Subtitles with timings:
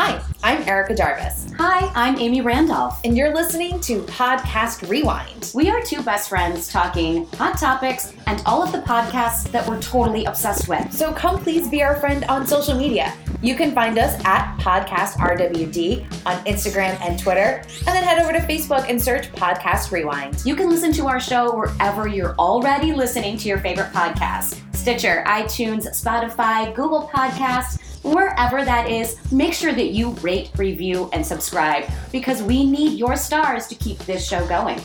[0.00, 3.00] Hi, I'm Erica Jarvis, Hi, I'm Amy Randolph.
[3.02, 5.50] and you're listening to Podcast Rewind.
[5.56, 9.82] We are two best friends talking hot topics and all of the podcasts that we're
[9.82, 10.92] totally obsessed with.
[10.92, 13.12] So come please be our friend on social media.
[13.42, 18.30] You can find us at Podcast RWD on Instagram and Twitter, and then head over
[18.30, 20.44] to Facebook and search Podcast Rewind.
[20.46, 25.24] You can listen to our show wherever you're already listening to your favorite podcast Stitcher,
[25.26, 29.16] iTunes, Spotify, Google Podcasts, wherever that is.
[29.32, 33.98] Make sure that you rate, review, and subscribe because we need your stars to keep
[34.00, 34.80] this show going.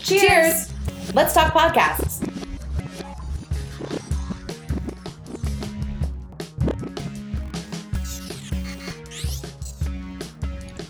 [0.00, 0.70] Cheers!
[0.70, 0.72] Cheers!
[1.14, 2.22] Let's talk podcasts.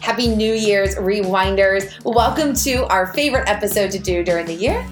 [0.01, 1.93] Happy New Year's, Rewinders.
[2.05, 4.87] Welcome to our favorite episode to do during the year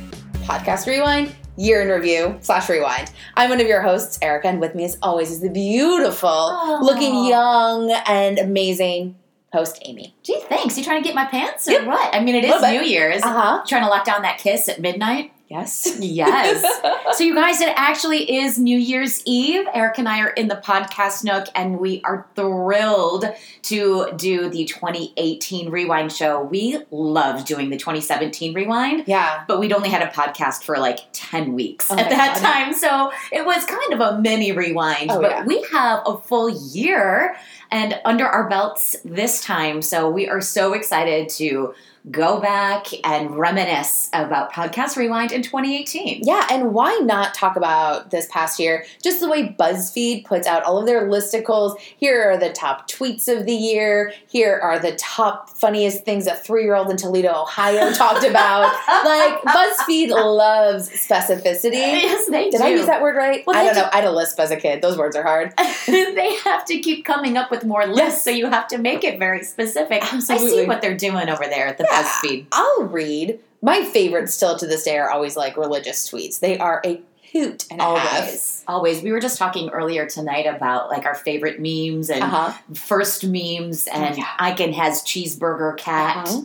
[0.45, 3.11] Podcast Rewind, Year in Review slash Rewind.
[3.37, 7.27] I'm one of your hosts, Erica, and with me, as always, is the beautiful, looking
[7.27, 9.17] young and amazing
[9.53, 10.17] host, Amy.
[10.25, 10.77] Gee, thanks.
[10.77, 11.87] You trying to get my pants or Yep.
[11.87, 12.15] what?
[12.15, 12.61] I mean, it is.
[12.61, 13.23] New Year's.
[13.23, 13.63] Uh huh.
[13.67, 15.33] Trying to lock down that kiss at midnight.
[15.49, 15.97] Yes.
[16.01, 16.65] Yes.
[17.19, 19.67] so, you guys, it actually is New Year's Eve.
[19.75, 23.27] Eric and I are in the podcast nook, and we are thrilled
[23.63, 26.43] to do the 2018 Rewind show.
[26.43, 29.45] We loved doing the 2017 Rewind, yeah.
[29.47, 32.53] but we'd only had a podcast for like 10 weeks Oh at that God.
[32.53, 32.75] time.
[32.75, 35.11] So, it was kind of a mini rewind.
[35.11, 35.45] Oh, but yeah.
[35.45, 37.37] we have a full year
[37.71, 39.83] and under our belts this time.
[39.83, 41.75] So, we are so excited to
[42.11, 46.21] go back and reminisce about Podcast Rewind in 2018.
[46.23, 48.85] Yeah, and why not talk about this past year?
[49.03, 51.79] Just the way BuzzFeed puts out all of their listicles.
[51.79, 54.13] Here are the top tweets of the year.
[54.29, 58.73] Here are the top funniest things a three year old in Toledo, Ohio talked about.
[59.05, 61.73] Like, BuzzFeed loves specificity.
[61.73, 62.65] Yes, they Did do.
[62.65, 63.45] I use that word right?
[63.47, 63.89] Well, I don't do- know.
[63.93, 64.81] I had a lisp as a kid.
[64.83, 65.53] Those words are hard.
[65.87, 68.25] they have to keep coming up with more lists, Yes.
[68.25, 70.03] so you have to make it very specific.
[70.13, 70.47] Absolutely.
[70.47, 71.94] I see what they're doing over there at the Yeah.
[72.03, 72.47] BuzzFeed.
[72.53, 73.41] I'll read.
[73.63, 76.41] My favorites still to this day are always like religious tweets.
[76.41, 77.01] They are a
[77.33, 78.21] hoot and a half.
[78.23, 79.03] Always, always.
[79.03, 82.53] We were just talking earlier tonight about like our favorite memes and Uh huh.
[82.75, 84.29] first memes, and yeah.
[84.39, 86.29] Icon has cheeseburger cat.
[86.29, 86.41] Uh-huh.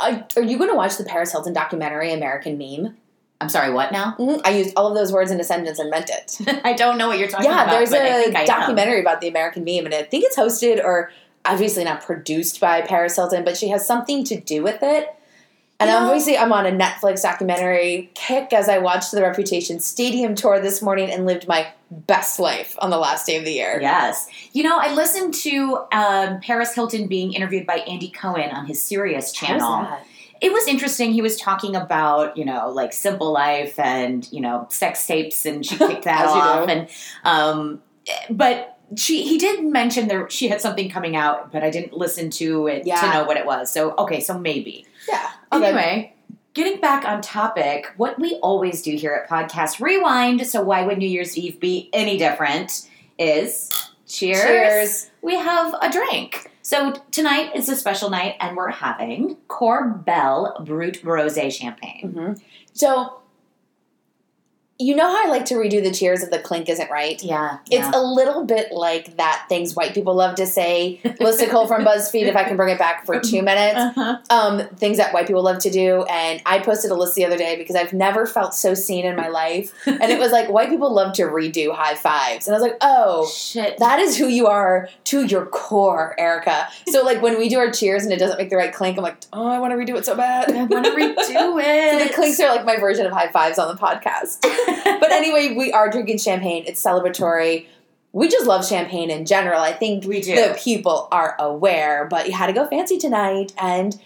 [0.00, 2.96] Uh, are you going to watch the Paris Hilton documentary, American Meme?
[3.40, 4.14] I'm sorry, what now?
[4.18, 4.40] Mhm.
[4.44, 6.38] I used all of those words in a sentence and meant it.
[6.64, 7.72] I don't know what you're talking yeah, about.
[7.72, 8.46] there's but I a think I am.
[8.46, 11.10] documentary about the American meme, and I think it's hosted or
[11.44, 15.14] obviously not produced by Paris Hilton, but she has something to do with it.
[15.80, 20.60] And obviously, I'm on a Netflix documentary kick as I watched the Reputation Stadium tour
[20.60, 23.80] this morning and lived my best life on the last day of the year.
[23.80, 24.28] Yes.
[24.52, 28.80] You know, I listened to um, Paris Hilton being interviewed by Andy Cohen on his
[28.80, 29.88] Sirius channel.
[30.40, 31.12] it was interesting.
[31.12, 35.66] He was talking about, you know, like simple life and, you know, sex tapes and
[35.66, 36.68] she kicked that off.
[36.68, 36.88] And
[37.24, 37.82] um
[38.30, 42.30] but she he did mention there she had something coming out, but I didn't listen
[42.32, 43.00] to it Yeah.
[43.00, 43.70] to know what it was.
[43.72, 44.86] So okay, so maybe.
[45.08, 45.30] Yeah.
[45.52, 45.66] Okay.
[45.66, 46.14] Anyway,
[46.54, 50.98] getting back on topic, what we always do here at Podcast Rewind, so why would
[50.98, 52.88] New Year's Eve be any different?
[53.18, 53.70] Is
[54.06, 54.42] cheers.
[54.42, 55.10] Cheers.
[55.22, 56.50] We have a drink.
[56.62, 62.12] So tonight is a special night, and we're having Korbel Brut Rosé Champagne.
[62.12, 62.32] hmm
[62.72, 63.21] So,
[64.82, 67.22] you know how I like to redo the cheers if the clink isn't right?
[67.22, 71.84] Yeah, It's a little bit like that things white people love to say listicle from
[71.86, 73.76] BuzzFeed, if I can bring it back for two minutes.
[73.78, 74.18] uh-huh.
[74.30, 76.02] Um, things that white people love to do.
[76.04, 79.16] And I posted a list the other day because I've never felt so seen in
[79.16, 79.72] my life.
[79.86, 82.46] And it was like, white people love to redo high fives.
[82.48, 83.78] And I was like, oh, shit.
[83.78, 86.68] that is who you are to your core, Erica.
[86.88, 89.02] So, like, when we do our cheers and it doesn't make the right clink, I'm
[89.02, 90.50] like, oh, I want to redo it so bad.
[90.50, 92.08] I want to redo So it.
[92.08, 94.38] the clinks are like my version of high fives on the podcast.
[94.84, 96.64] but anyway, we are drinking champagne.
[96.66, 97.66] It's celebratory.
[98.12, 99.60] We just love champagne in general.
[99.60, 100.34] I think We do.
[100.34, 103.98] the people are aware, but you had to go fancy tonight, and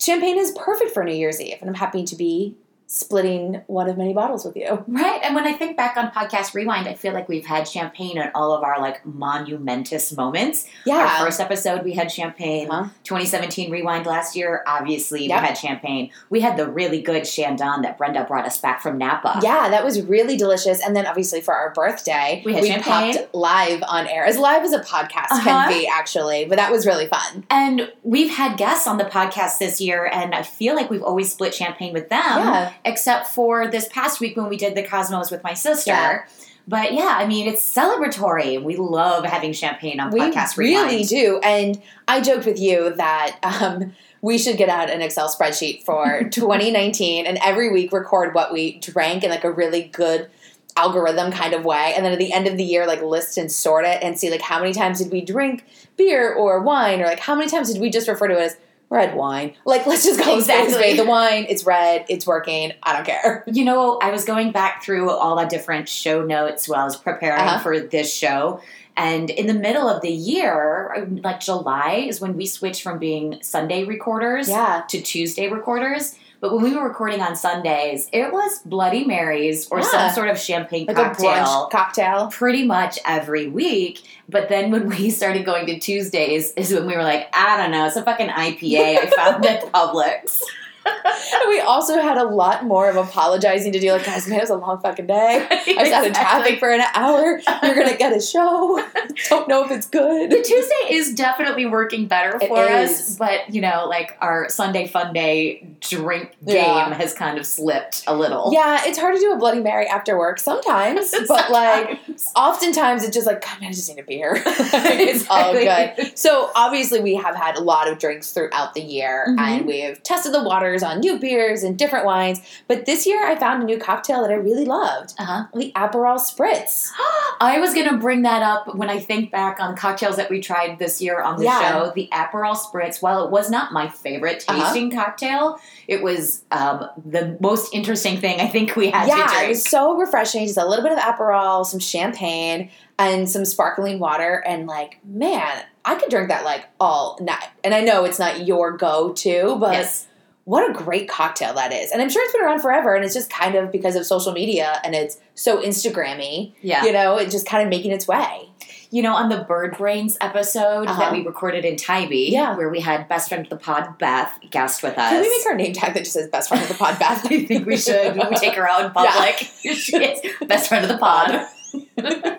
[0.00, 1.58] champagne is perfect for New Year's Eve.
[1.60, 2.56] And I'm happy to be
[2.94, 4.84] splitting one of many bottles with you.
[4.86, 5.18] Right.
[5.24, 8.30] And when I think back on Podcast Rewind, I feel like we've had champagne in
[8.34, 10.66] all of our like monumentous moments.
[10.84, 10.96] Yeah.
[11.18, 12.70] Our first episode, we had champagne.
[12.70, 12.90] Uh-huh.
[13.04, 15.40] 2017 Rewind last year, obviously, Yep.
[15.40, 16.10] we had champagne.
[16.28, 19.40] We had the really good Chandon that Brenda brought us back from Napa.
[19.42, 20.80] yeah, that was really delicious.
[20.84, 23.14] And then obviously for our birthday, We had champagne.
[23.14, 25.42] popped live on air, as live as a podcast Uh-huh.
[25.42, 26.44] can be, actually.
[26.44, 27.44] But that was really fun.
[27.48, 31.32] And we've had guests on the podcast this year, and I feel like we've always
[31.32, 32.72] split champagne with them, Yeah.
[32.84, 35.90] Except for this past week when we did the Cosmos with my sister.
[35.90, 36.24] Yeah.
[36.68, 38.62] But yeah, I mean, it's celebratory.
[38.62, 41.08] We love having champagne on We Podcast really Rewind.
[41.08, 41.40] do.
[41.42, 46.22] And I joked with you that um, we should get out an Excel spreadsheet for
[46.30, 50.30] 2019 and every week record what we drank in like a really good
[50.76, 53.52] algorithm kind of way and then at the end of the year like list and
[53.52, 55.66] sort it and see like how many times did we drink
[55.98, 58.56] beer or wine or like how many times did we just refer to it as
[58.92, 60.94] red wine like let's just go Exactly.
[60.96, 64.82] the wine it's red it's working i don't care You know, I was going back
[64.84, 67.58] through all the different show notes while I was preparing Uh-huh.
[67.60, 68.60] for this show.
[68.96, 73.38] And in the middle of the year, like July, is when we switched from being
[73.42, 76.16] Sunday recorders yeah to Tuesday recorders.
[76.42, 79.84] But when we were recording on Sundays, it was Bloody Marys or Yeah.
[79.84, 81.68] some sort of champagne like cocktail.
[81.70, 84.00] cocktail Pretty much every week.
[84.28, 87.70] But then when we started going to Tuesdays, is when we were like, I don't
[87.70, 90.42] know, it's a fucking IPA I found at Publix.
[90.84, 94.42] and we also had a lot more of apologizing to do like guys man it
[94.42, 97.96] was a long fucking day i was out in traffic for an hour you're gonna
[97.96, 98.82] get a show
[99.28, 102.90] don't know if it's good The Tuesday is definitely working better It for is.
[102.90, 106.94] us, but you know, like our Sunday fun day drink game Yeah.
[106.94, 108.50] has kind of slipped a little.
[108.52, 112.00] Yeah, it's hard to do a Bloody Mary after work sometimes, but like
[112.36, 114.42] oftentimes it's just like, God, man, I just need a beer.
[114.46, 116.16] it's all good.
[116.18, 119.40] So obviously we have had a lot of drinks throughout the year, Mhm.
[119.40, 120.42] and we have tested the
[120.80, 122.40] on new beers and different wines.
[122.68, 125.46] But this year I found a new cocktail that I really loved: Uh-huh.
[125.52, 126.90] the Aperol Spritz.
[127.40, 130.78] I was gonna bring that up when I think back on cocktails that we tried
[130.78, 131.60] this year on the Yeah.
[131.86, 131.92] show.
[131.96, 134.62] The Aperol Spritz, while it was not my favorite Uh-huh.
[134.66, 135.58] tasting cocktail,
[135.88, 139.64] it was um, the most interesting thing I think we had to yeah, it was
[139.64, 140.46] so refreshing.
[140.46, 144.42] Just a little bit of Aperol, some champagne, and some sparkling water.
[144.46, 147.48] And like, man, I could drink that like all night.
[147.64, 150.06] And I know it's not your go-to, but yes.
[150.44, 151.90] What a great cocktail that is.
[151.92, 152.94] And I'm sure it's been around forever.
[152.94, 156.54] And it's just kind of because of social media and it's so Instagrammy.
[156.62, 156.84] Yeah.
[156.84, 158.48] You know, it's just kind of making its way.
[158.90, 160.98] You know, on the Bird Brains episode Uh-huh.
[161.00, 162.56] that we recorded in Tybee, Yeah.
[162.56, 165.10] where we had best friend of the pod, Beth, guest with us.
[165.12, 167.24] Can we make our name tag that just says best friend of the pod, Beth?
[167.30, 168.16] I think we should.
[168.16, 171.46] We take her out in public, she is best friend of the pod.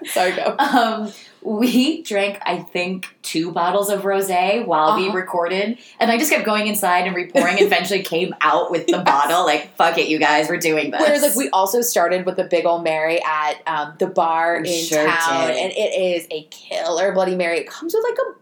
[0.07, 0.55] Sorry, go.
[0.59, 1.11] Um,
[1.45, 5.17] we drank, I think, two bottles of rosé while we Uh-huh.
[5.17, 7.57] recorded, and I just kept going inside and repouring.
[7.57, 9.45] and eventually, came out with the bottle.
[9.45, 11.01] Like, fuck it, you guys, we're doing this.
[11.01, 14.69] Whereas, like, we also started with the big old Mary at um, the bar We
[14.79, 15.57] in sure town, did.
[15.57, 17.59] and it is a killer Bloody Mary.
[17.59, 18.39] It comes with like a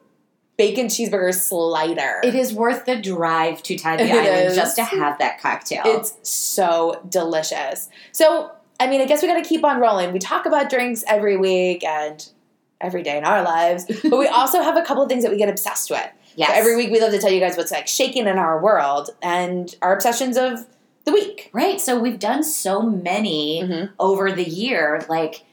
[0.58, 2.20] bacon cheeseburger slider.
[2.24, 4.56] it is worth the drive to It Island is.
[4.56, 5.82] just to have that cocktail.
[5.86, 7.90] It's so delicious.
[8.12, 10.12] So, I mean, I guess we got to keep on rolling.
[10.14, 12.28] We talk about drinks every week and
[12.82, 15.38] every day in our lives, but we also have a couple of things that we
[15.38, 16.08] get obsessed with.
[16.36, 16.50] yes.
[16.50, 19.10] So every week we love to tell you guys what's like shaking in our world
[19.22, 20.66] and our obsessions of
[21.06, 21.50] the week.
[21.54, 21.82] Right.
[21.82, 23.90] So we've done so many Mhm.
[24.00, 25.04] over the year.
[25.10, 25.44] Like,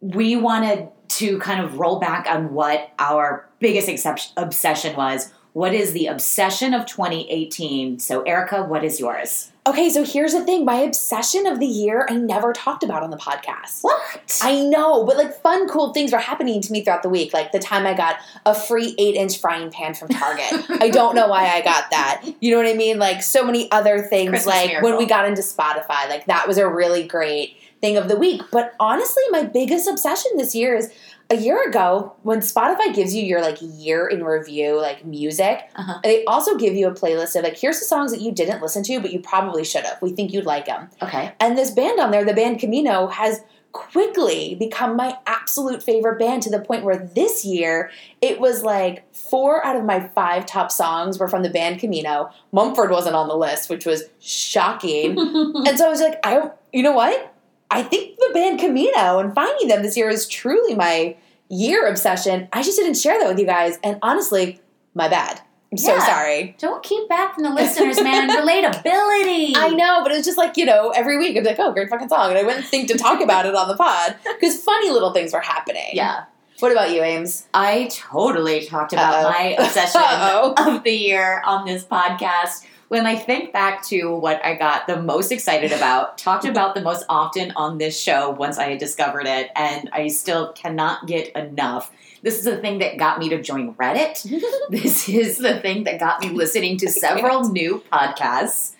[0.00, 5.30] we wanted to kind of roll back on what our biggest excep- obsession was.
[5.52, 7.98] What is the obsession of 2018?
[8.00, 9.51] So, Erica, what is yours?
[9.64, 13.10] Okay, so here's the thing my obsession of the year I never talked about on
[13.10, 13.82] the podcast.
[13.82, 14.40] What?
[14.42, 17.32] I know, but like fun, cool things were happening to me throughout the week.
[17.32, 20.68] Like the time I got a free eight inch frying pan from Target.
[20.82, 22.24] I don't know why I got that.
[22.40, 22.98] You know what I mean?
[22.98, 24.30] Like so many other things.
[24.30, 24.90] Christmas like miracle.
[24.90, 28.42] when we got into Spotify, like that was a really great thing of the week.
[28.50, 30.92] But honestly, my biggest obsession this year is
[31.32, 35.98] a year ago when Spotify gives you your like year in review, like music, Uh-huh.
[36.04, 38.82] they also give you a playlist of like, here's the songs that you didn't listen
[38.84, 40.00] to, but you probably should have.
[40.02, 40.90] We think you'd like them.
[41.00, 41.32] Okay.
[41.40, 43.40] And this band on there, the band Camino, has
[43.72, 49.02] quickly become my absolute favorite band to the point where this year it was like
[49.14, 52.30] four out of my five top songs were from the band Camino.
[52.52, 55.16] Mumford wasn't on the list, which was shocking.
[55.18, 57.31] and so I was like, I don't, you know what?
[57.72, 61.16] I think the band Camino and finding them this year is truly my
[61.48, 62.48] year obsession.
[62.52, 63.78] I just didn't share that with you guys.
[63.82, 64.60] And honestly,
[64.94, 65.40] my bad.
[65.70, 66.54] I'm so sorry.
[66.58, 68.28] Don't keep back from the listeners, man.
[68.46, 69.54] Relatability.
[69.56, 71.72] I know, but it was just like, you know, every week I'd be like, oh,
[71.72, 72.28] great fucking song.
[72.28, 75.32] And I wouldn't think to talk about it on the pod because funny little things
[75.32, 75.88] were happening.
[75.94, 76.24] Yeah.
[76.62, 77.48] What about you, Ames?
[77.52, 79.30] I totally talked about Uh-oh.
[79.30, 82.64] my obsession of the year on this podcast.
[82.86, 86.80] When I think back to what I got the most excited about, talked about the
[86.80, 91.34] most often on this show once I had discovered it, and I still cannot get
[91.34, 91.90] enough.
[92.22, 94.22] This is the thing that got me to join Reddit.
[94.70, 98.76] This is the thing that got me listening to several new podcasts.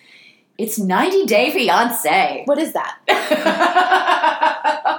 [0.57, 2.43] It's 90 Day Fiance.
[2.45, 2.99] what is that?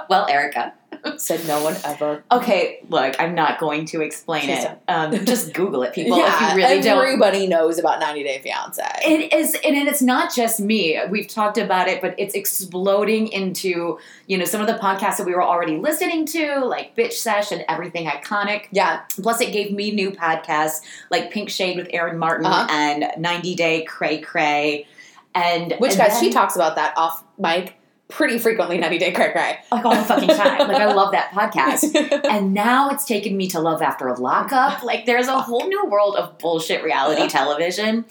[0.07, 0.73] well, Erica.
[1.17, 2.23] Said no one ever.
[2.31, 4.79] Okay, look, I'm not going to explain Please it.
[4.87, 6.97] Um, just Google it, people, if you really don't.
[6.97, 8.81] everybody knows about 90 Day Fiance.
[9.03, 10.99] It is, and it's not just me.
[11.09, 15.25] We've talked about it, but it's exploding into you know some of the podcasts that
[15.25, 18.65] we were already listening to, like Bitch Sesh and Everything Iconic.
[18.71, 20.81] yeah, Plus, it gave me new podcasts
[21.11, 22.67] like Pink Shade with Aaron Martin Uh-huh.
[22.69, 24.87] and 90 Day Cray Cray.
[25.33, 27.75] And which and guys, then- she talks about that off mic.
[28.07, 29.57] Pretty frequently 90 Day Cray Cray.
[29.71, 30.67] Like all the fucking time.
[30.67, 31.93] Like I love that podcast.
[32.35, 34.83] And now it's taken me to love after a lockup.
[34.83, 38.05] Like there's a whole new world of bullshit reality television.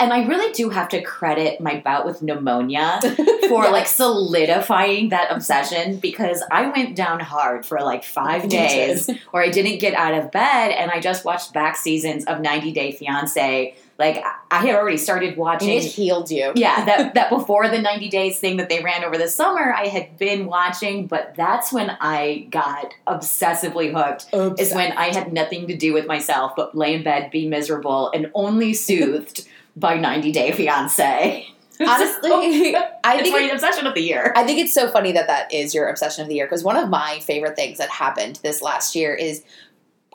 [0.00, 2.98] And I really do have to credit my bout with pneumonia
[3.48, 3.72] for Yes.
[3.72, 9.50] like solidifying that obsession because I went down hard for like five days where I
[9.50, 13.74] didn't get out of bed and I just watched back seasons of 90 Day Fiance.
[13.98, 16.52] Like I- had already started And watching it healed you.
[16.54, 19.86] yeah, that that before the 90 days thing that they ran over the summer, I
[19.86, 24.26] had been watching, but that's when I got obsessively hooked.
[24.60, 28.10] Is when I had nothing to do with myself but lay in bed, be miserable,
[28.12, 31.48] and only soothed by 90 Day Fiance.
[31.80, 32.74] Honestly,
[33.04, 34.32] I it's my obsession of the year.
[34.34, 36.76] I think it's so funny that that is your obsession of the year because one
[36.76, 39.42] of my favorite things that happened this last year is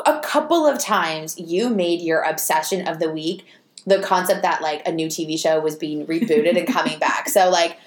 [0.04, 3.46] a couple of times you made your obsession of the week
[3.86, 7.30] the concept that like a new TV show was being rebooted and coming back.
[7.30, 7.78] So like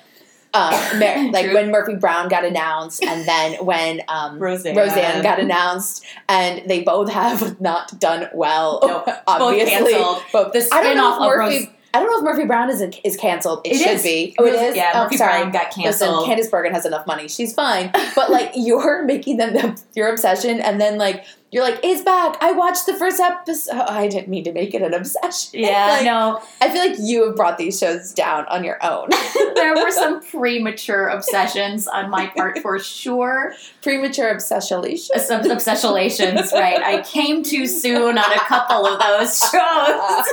[0.54, 4.76] um, Mar- like when Murphy Brown got announced, and then when um, Roseanne.
[4.76, 8.78] Roseanne got announced, and they both have not done well.
[8.82, 9.06] Nope.
[9.26, 10.22] Both canceled.
[10.32, 10.52] Both.
[10.52, 11.56] The I don't know if of Murphy.
[11.66, 13.60] Rose- I don't know if Murphy Brown is is canceled.
[13.64, 14.02] It, It should is.
[14.02, 14.34] be.
[14.38, 14.76] Oh, it is.
[14.76, 15.40] Yeah, oh, Murphy sorry.
[15.40, 16.26] Brown got canceled.
[16.28, 17.28] Listen, Candice Bergen has enough money.
[17.28, 17.90] She's fine.
[18.16, 22.36] But like you're making them the, your obsession, and then like you're like, it's back.
[22.40, 23.74] I watched the first episode.
[23.74, 25.60] Oh, I didn't mean to make it an obsession.
[25.60, 29.08] yeah, Like, no, I feel like you have brought these shows down on your own.
[29.54, 33.54] there were some premature obsessions on my part for sure.
[33.82, 35.16] Premature obsessionation.
[35.20, 36.80] Some obsessiolations, right?
[36.82, 40.24] I came too soon on a couple of those shows.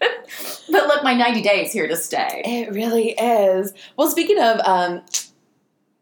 [0.00, 2.42] But look, my 90 days here to stay.
[2.44, 3.72] It really is.
[3.96, 5.02] Well, speaking of um,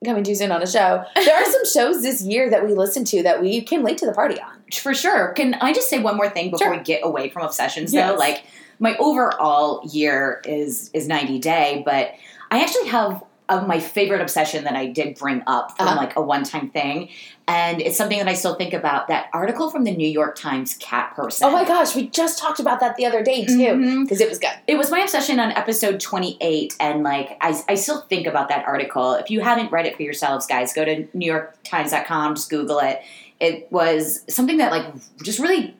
[0.04, 3.06] coming too soon on a show, there are some shows this year that we listened
[3.08, 4.52] to that we came late to the party on.
[4.72, 5.32] For sure.
[5.32, 6.76] Can I just say one more thing before Sure.
[6.76, 8.10] we get away from obsessions Yes.
[8.10, 8.16] though?
[8.18, 8.44] Like
[8.78, 12.14] my overall year is is 90 day, but
[12.50, 15.96] I actually have of my favorite obsession that I did bring up from Uh-huh.
[15.96, 17.08] like a one time thing.
[17.48, 19.06] And it's something that I still think about.
[19.06, 21.46] That article from the New York Times cat person.
[21.46, 24.02] Oh my gosh, we just talked about that the other day too, mm-hmm.
[24.02, 24.50] because it was good.
[24.66, 28.66] It was my obsession on episode 28, and like I, I still think about that
[28.66, 29.14] article.
[29.14, 33.00] If you haven't read it for yourselves, guys, go to NewYorkTimes.com, just Google it.
[33.38, 34.86] It was something that like
[35.22, 35.76] just really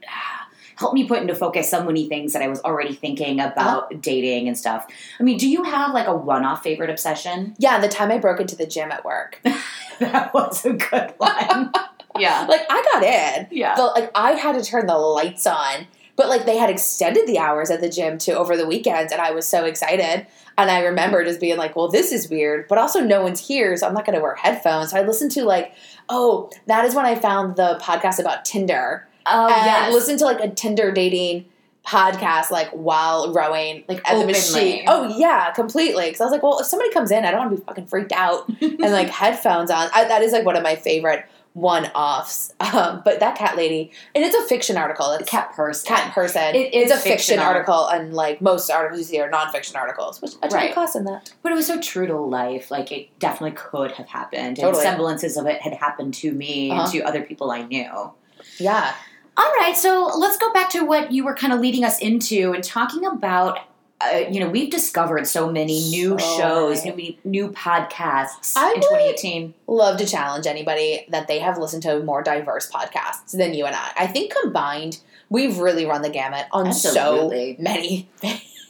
[0.76, 3.98] helped me put into focus so many things that I was already thinking about uh-huh.
[4.00, 4.86] dating and stuff.
[5.18, 7.54] I mean, do you have like a one-off favorite obsession?
[7.58, 9.40] Yeah, the time I broke into the gym at work,
[10.00, 11.72] that was a good one.
[12.18, 12.46] yeah.
[12.48, 13.74] like I got in, Yeah.
[13.76, 15.86] but like I had to turn the lights on.
[16.16, 19.20] But like they had extended the hours at the gym to over the weekends, and
[19.20, 20.26] I was so excited.
[20.56, 23.76] And I remember just being like, "Well, this is weird," but also no one's here,
[23.76, 24.92] so I'm not going to wear headphones.
[24.92, 25.74] So I listened to like,
[26.08, 29.06] oh, that is when I found the podcast about Tinder.
[29.26, 29.90] Oh, yeah.
[29.92, 31.44] listen to like a Tinder dating
[31.86, 34.32] podcast like while rowing like at Openly.
[34.32, 34.84] the machine.
[34.88, 36.06] Oh yeah, completely.
[36.06, 37.86] Because I was like, well, if somebody comes in, I don't want to be fucking
[37.86, 39.88] freaked out and like headphones on.
[39.94, 42.52] I, that is like one of my favorite one offs.
[42.60, 45.12] Um, but that cat lady, and it's a fiction article.
[45.12, 45.86] It's cat person.
[45.86, 46.54] cat person.
[46.54, 47.44] It it's is a fiction fictional.
[47.46, 50.70] article, and like most articles you see are nonfiction articles, which I took Right.
[50.72, 51.32] a class in that.
[51.42, 52.70] But it was so true to life.
[52.70, 54.56] Like it definitely could have happened.
[54.56, 54.84] Totally.
[54.84, 56.82] And semblances of it had happened to me Uh-huh.
[56.82, 58.10] and to other people I knew.
[58.58, 58.92] Yeah.
[59.38, 62.52] All right, so let's go back to what you were kind of leading us into
[62.52, 63.58] and talking about.
[63.98, 67.18] Uh, you know, we've discovered so many new So shows, many.
[67.24, 69.54] new new podcasts I in would- 2018.
[69.66, 73.74] love to challenge anybody that they have listened to more diverse podcasts than you and
[73.74, 73.90] I.
[73.96, 74.98] I think combined,
[75.30, 77.56] we've really run the gamut on Absolutely.
[77.56, 78.08] so many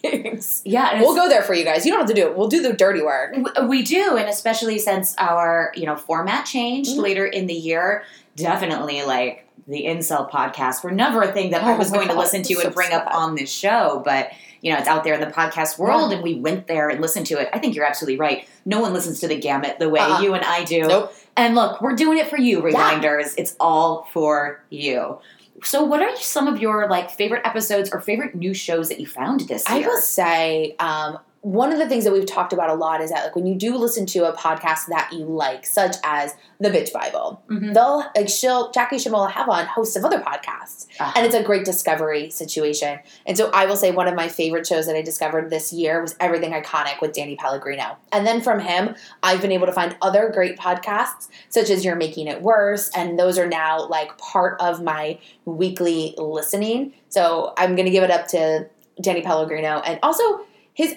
[0.02, 0.62] things.
[0.64, 1.84] Yeah, We'll go there for you guys.
[1.84, 2.36] You don't have to do it.
[2.36, 3.34] We'll do the dirty work.
[3.68, 7.02] we do, and especially since our you know format changed Mhm.
[7.02, 8.04] later in the year,
[8.36, 12.08] definitely like the incel podcast were never a thing that I Oh was my going
[12.08, 14.30] to listen to so and bring up on this show, but.
[14.62, 16.16] You know, it's out there in the podcast world, Yeah.
[16.16, 17.48] and we went there and listened to it.
[17.52, 18.48] I think you're absolutely right.
[18.64, 20.22] No one listens to the gamut the way Uh-uh.
[20.22, 20.80] you and I do.
[20.88, 21.14] Nope.
[21.36, 23.34] And look, we're doing it for you, Rewinders.
[23.36, 25.18] It's all for you.
[25.62, 29.06] So, what are some of your like favorite episodes or favorite new shows that you
[29.06, 29.84] found this year?
[29.84, 33.10] I will say, um, one of the things that we've talked about a lot is
[33.10, 36.68] that like when you do listen to a podcast that you like, such as the
[36.70, 37.72] Bitch Bible, Mhm.
[37.72, 40.86] they'll like she'll Jackie Schimmel will have on hosts of other podcasts.
[40.98, 41.12] Uh-huh.
[41.14, 42.98] and it's a great discovery situation.
[43.26, 46.00] And so I will say one of my favorite shows that I discovered this year
[46.00, 47.98] was Everything Iconic with Danny Pellegrino.
[48.12, 51.96] And then from him, I've been able to find other great podcasts, such as You're
[51.96, 56.94] Making It Worse, and those are now like part of my weekly listening.
[57.10, 58.66] So I'm going to give it up to
[59.00, 60.40] Danny Pellegrino and also
[60.72, 60.96] his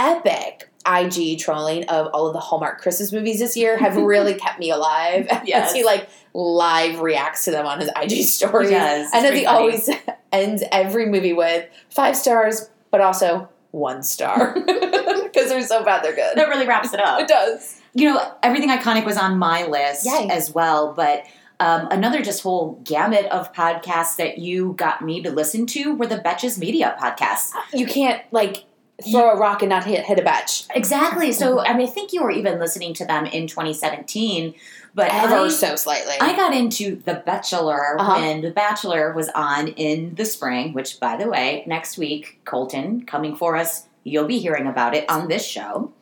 [0.00, 0.66] epic.
[0.90, 4.70] IG trolling of all of the Hallmark Christmas movies this year have really kept me
[4.70, 5.26] alive.
[5.44, 5.68] Yes.
[5.68, 8.24] As he like live reacts to them on his IG
[8.70, 9.04] does.
[9.06, 9.58] It's And pretty he funny.
[9.58, 9.90] always
[10.32, 14.54] ends every movie with five stars, but also one star.
[14.54, 16.34] Because they're so bad they're good.
[16.36, 17.20] that really wraps it up.
[17.20, 17.78] It does.
[17.92, 20.28] you know, everything iconic was on my list Yay.
[20.30, 21.24] as well, but.
[21.62, 26.06] Um, another just whole gamut of podcasts that you got me to listen to were
[26.06, 27.50] the Betches Media podcasts.
[27.74, 28.64] You can't like
[29.02, 30.64] throw a rock and not hit hit a batch.
[30.74, 31.32] Exactly.
[31.32, 34.54] So, I mean, I think you were even listening to them in 2017,
[34.94, 36.14] but Ever I, so slightly.
[36.20, 38.20] I got into The Bachelor Uh-huh.
[38.20, 43.04] when The Bachelor was on in the spring, which, by the way, next week, Colton
[43.06, 43.86] coming for us.
[44.04, 45.92] You'll be hearing about it on this show.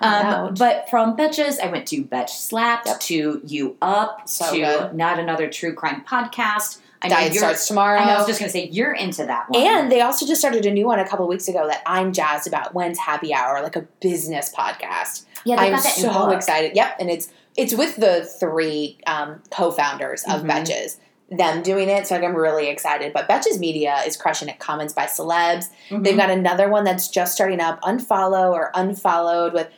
[0.00, 3.00] Um, but from Betches, I went to Betch Slapped, Yep.
[3.00, 4.94] to You Up, So to good.
[4.94, 6.80] Not Another True Crime Podcast.
[7.02, 7.98] I know Diet starts tomorrow.
[8.00, 9.60] I I was just going to say, you're into that one.
[9.62, 12.46] and they also just started a new one a couple weeks ago that I'm jazzed
[12.46, 12.74] about.
[12.74, 15.24] When's Happy Hour, like a business podcast.
[15.44, 16.74] yeah, I'm so excited.
[16.74, 20.50] Yep, and it's it's with the three um, co-founders of Mhm.
[20.50, 20.96] Betches.
[21.28, 23.12] Them doing it, so like, I'm really excited.
[23.12, 24.58] But Betches Media is crushing it.
[24.60, 25.70] Comments by celebs.
[25.90, 26.04] Mhm.
[26.04, 29.68] They've got another one that's just starting up, unfollow or unfollowed, with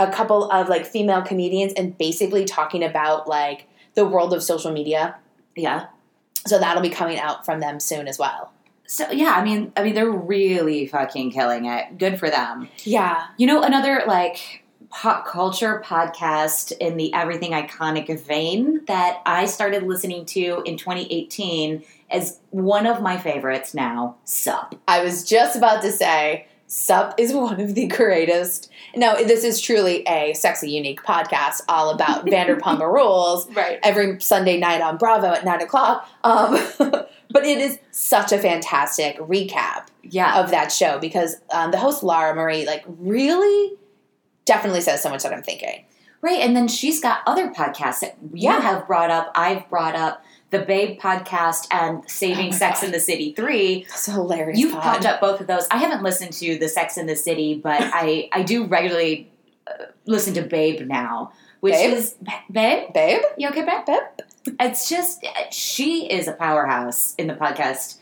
[0.00, 4.72] a couple of like female comedians, and basically talking about like the world of social
[4.72, 5.16] media.
[5.56, 5.86] yeah.
[6.46, 8.52] So that'll be coming out from them soon as well.
[8.86, 11.96] So yeah, I mean, I mean, they're really fucking killing it.
[11.96, 12.68] Good for them.
[12.82, 19.46] Yeah, You know, another like pop culture podcast in the everything iconic vein that I
[19.46, 24.16] started listening to in 2018 is one of my favorites now.
[24.24, 24.74] Sup.
[24.88, 28.70] I was just about to say, Sup is one of the greatest.
[28.94, 33.80] Now, this is truly a sexy, unique podcast all about Vanderpump Rules Right.
[33.82, 36.08] every Sunday night on Bravo at nine o'clock.
[36.22, 40.38] Um, but it is such a fantastic recap Yeah.
[40.40, 43.76] of that show because um, the host Lara Marie like really
[44.44, 45.84] definitely says so much that I'm thinking.
[46.22, 46.38] Right.
[46.38, 48.60] And then she's got other podcasts that you Yeah.
[48.60, 49.32] have brought up.
[49.34, 52.86] I've brought up the Babe podcast and Saving Oh Sex God.
[52.86, 53.84] in the City 3.
[53.88, 54.58] That's a hilarious.
[54.58, 54.82] You've pod.
[54.82, 55.66] popped up both of those.
[55.70, 59.30] I haven't listened to the Sex in the City, but I I do regularly
[59.66, 61.92] uh, listen to Babe now, which Babe?
[61.94, 62.16] is
[62.50, 62.92] Babe.
[62.92, 63.22] babe.
[63.38, 63.86] You okay, Babe?
[63.86, 64.56] Babe.
[64.58, 67.98] It's just she is a powerhouse in the podcast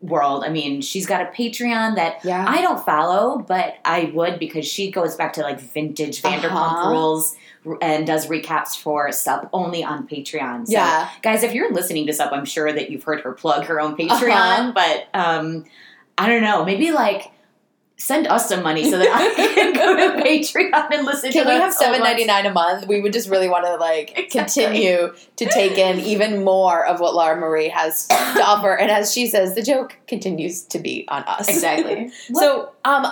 [0.00, 0.42] world.
[0.42, 2.44] I mean, she's got a Patreon that Yeah.
[2.48, 6.90] I don't follow, but I would because she goes back to like vintage Vanderpump Uh-huh.
[6.90, 7.36] Rules
[7.82, 10.66] and does recaps for Sup only on Patreon.
[10.66, 11.08] So yeah.
[11.22, 13.96] guys, if you're listening to Sup, I'm sure that you've heard her plug her own
[13.96, 14.72] Patreon, Uh-huh.
[14.74, 15.64] but um,
[16.16, 17.30] I don't know, maybe like
[18.00, 21.50] send us some money so that I can go to Patreon and listen Can to
[21.50, 22.86] we have seven ninety nine a month?
[22.86, 24.38] We would just really want to like Exactly.
[24.64, 28.72] continue to take in even more of what Laura Marie has to offer.
[28.76, 31.48] And as she says, the joke continues to be on us.
[31.48, 32.10] Exactly.
[32.34, 33.06] So, um,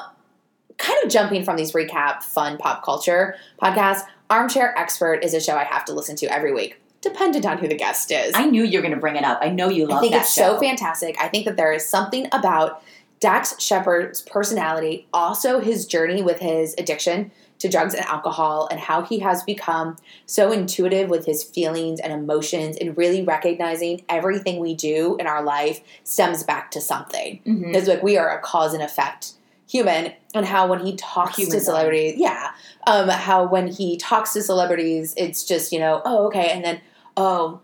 [0.78, 5.56] kind of jumping from these recap fun pop culture podcasts, Armchair Expert is a show
[5.56, 8.32] I have to listen to every week, dependent on who the guest is.
[8.34, 9.38] I knew you were going to bring it up.
[9.40, 10.54] I know you love I think it's show.
[10.54, 11.16] so fantastic.
[11.20, 12.82] I think that there is something about
[13.20, 19.00] Dax Shepard's personality, also his journey with his addiction to drugs and alcohol, and how
[19.00, 24.74] he has become so intuitive with his feelings and emotions, and really recognizing everything we
[24.74, 27.40] do in our life stems back to something.
[27.46, 27.74] Mhm.
[27.74, 29.32] It's like we are a cause and effect
[29.76, 32.52] human, and how when he talks Human to celebrities, yeah,
[32.86, 36.80] um, how when he talks to celebrities, it's just you know, oh okay, and then
[37.16, 37.60] oh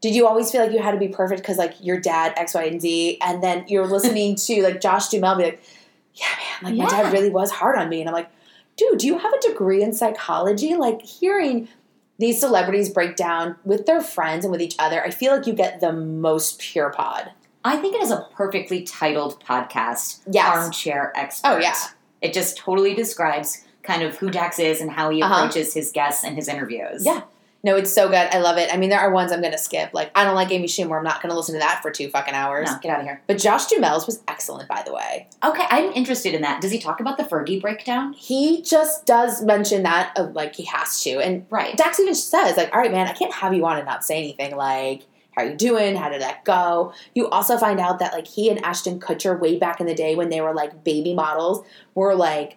[0.00, 2.54] did you always feel like you had to be perfect because like your dad X,
[2.54, 5.62] Y, and Z, and then you're listening to like Josh Duhamel be like,
[6.14, 6.26] yeah,
[6.62, 8.30] man, like my dad really was hard on me, and I'm like,
[8.76, 10.74] dude, do you have a degree in psychology?
[10.74, 11.68] Like hearing
[12.18, 15.52] these celebrities break down with their friends and with each other, I feel like you
[15.52, 17.30] get the most pure pod.
[17.64, 20.20] I think it is a perfectly titled podcast.
[20.30, 20.46] Yes.
[20.56, 21.48] Armchair expert.
[21.48, 21.74] Oh, yeah.
[22.22, 25.34] It just totally describes kind of who Dax is and how he Uh-huh.
[25.34, 27.04] approaches his guests and his interviews.
[27.04, 27.22] Yeah.
[27.64, 28.14] No, it's so good.
[28.32, 28.72] I love it.
[28.72, 29.90] I mean, there are ones I'm going to skip.
[29.92, 30.96] Like, I don't like Amy Schumer.
[30.96, 32.70] I'm not going to listen to that for two fucking hours.
[32.70, 33.20] No, get out of here.
[33.26, 35.26] But Josh Duhamel's was excellent, by the way.
[35.44, 36.60] Okay, I'm interested in that.
[36.60, 38.12] Does he talk about the Fergie breakdown?
[38.12, 41.18] He just does mention that, of like, he has to.
[41.18, 41.76] And Right.
[41.76, 44.18] Dax even says, like, all right, man, I can't have you on and not say
[44.18, 44.54] anything.
[44.56, 45.02] Like,
[45.44, 45.96] are you doing?
[45.96, 46.92] How did that go?
[47.14, 50.14] You also find out that, like, he and Ashton Kutcher, way back in the day
[50.14, 52.56] when they were, like, baby models, were, like,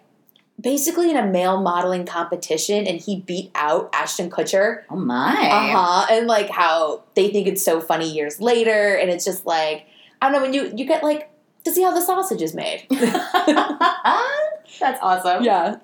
[0.60, 4.82] basically in a male modeling competition, and he beat out Ashton Kutcher.
[4.90, 5.48] Oh my.
[5.50, 6.06] Uh huh.
[6.10, 8.96] And, like, how they think it's so funny years later.
[8.96, 9.86] And it's just, like,
[10.20, 11.30] I don't know, when you, you get, like,
[11.64, 12.86] to see how the sausage is made.
[12.90, 15.44] That's awesome.
[15.44, 15.76] yeah.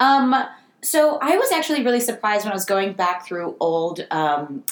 [0.00, 0.34] Um,
[0.82, 4.64] so I was actually really surprised when I was going back through old um,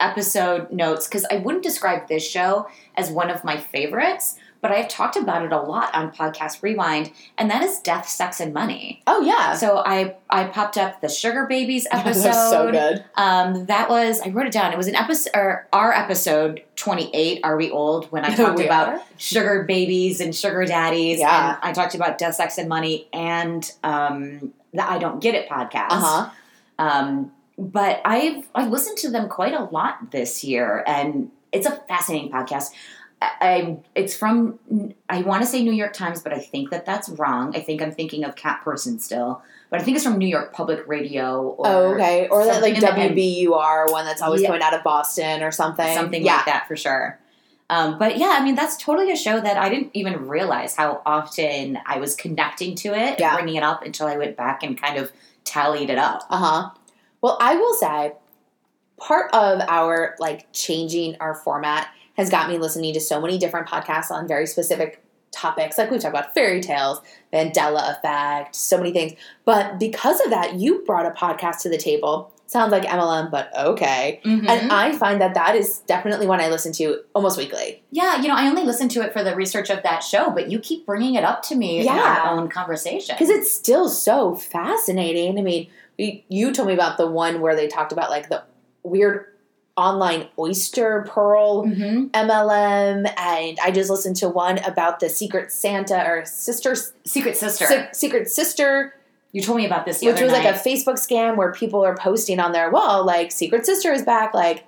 [0.00, 4.88] episode notes because I wouldn't describe this show as one of my favorites, but I've
[4.88, 9.02] talked about it a lot on Podcast Rewind, and that is Death, Sex, and Money.
[9.06, 9.54] Oh, yeah.
[9.56, 12.22] So I I popped up the Sugar Babies episode.
[12.22, 13.04] That's so good.
[13.14, 14.72] Um, that was I wrote it down.
[14.72, 17.40] It was an episode or our episode twenty eight.
[17.44, 18.10] Are we old?
[18.10, 19.02] When I talked about are.
[19.18, 21.18] sugar babies and sugar daddies.
[21.18, 21.56] Yeah.
[21.56, 25.48] And I talked about Death, Sex, and Money and um, the I Don't Get It
[25.48, 25.88] podcast.
[25.90, 26.30] Uh huh.
[26.78, 31.72] Um, but I've I've listened to them quite a lot this year, and it's a
[31.88, 32.70] fascinating podcast.
[33.22, 34.58] I, I it's from
[35.08, 37.54] I want to say New York Times, but I think that that's wrong.
[37.56, 40.52] I think I'm thinking of Cat Person still, but I think it's from New York
[40.52, 41.40] Public Radio.
[41.42, 42.28] Or oh, okay.
[42.28, 44.48] Or that like WBUR one that's always Yeah.
[44.48, 45.94] coming out of Boston or something.
[45.94, 46.36] something yeah.
[46.36, 47.18] like that for sure.
[47.70, 51.00] Um, but yeah, I mean that's totally a show that I didn't even realize how
[51.06, 53.34] often I was connecting to it, Yeah.
[53.34, 55.12] bringing it up until I went back and kind of
[55.44, 56.24] tallied it up.
[56.28, 56.70] Uh huh.
[57.24, 58.12] Well, I will say,
[58.98, 63.66] part of our like changing our format has got me listening to so many different
[63.66, 65.78] podcasts on very specific topics.
[65.78, 67.00] Like we talked about fairy tales,
[67.32, 69.14] Mandela effect, so many things.
[69.46, 72.30] But because of that, you brought a podcast to the table.
[72.46, 74.20] Sounds like MLM, but okay.
[74.22, 74.46] Mhm.
[74.46, 77.82] And I find that that is definitely one I listen to almost weekly.
[77.90, 80.50] yeah, you know, I only listen to it for the research of that show, but
[80.50, 82.20] you keep bringing it up to me in Yeah.
[82.26, 83.14] our own conversation.
[83.16, 85.38] because it's still so fascinating.
[85.38, 88.42] I mean, you told me about the one where they talked about like the
[88.82, 89.26] weird
[89.76, 92.10] online oyster pearl Mhm.
[92.12, 97.66] MLM, and I just listened to one about the Secret Santa or Sister Secret Sister,
[97.66, 98.94] Se- Secret Sister,
[99.32, 102.38] you told me about this which was like a Facebook scam where people are posting
[102.38, 104.64] on their wall like Secret Sister is back, like.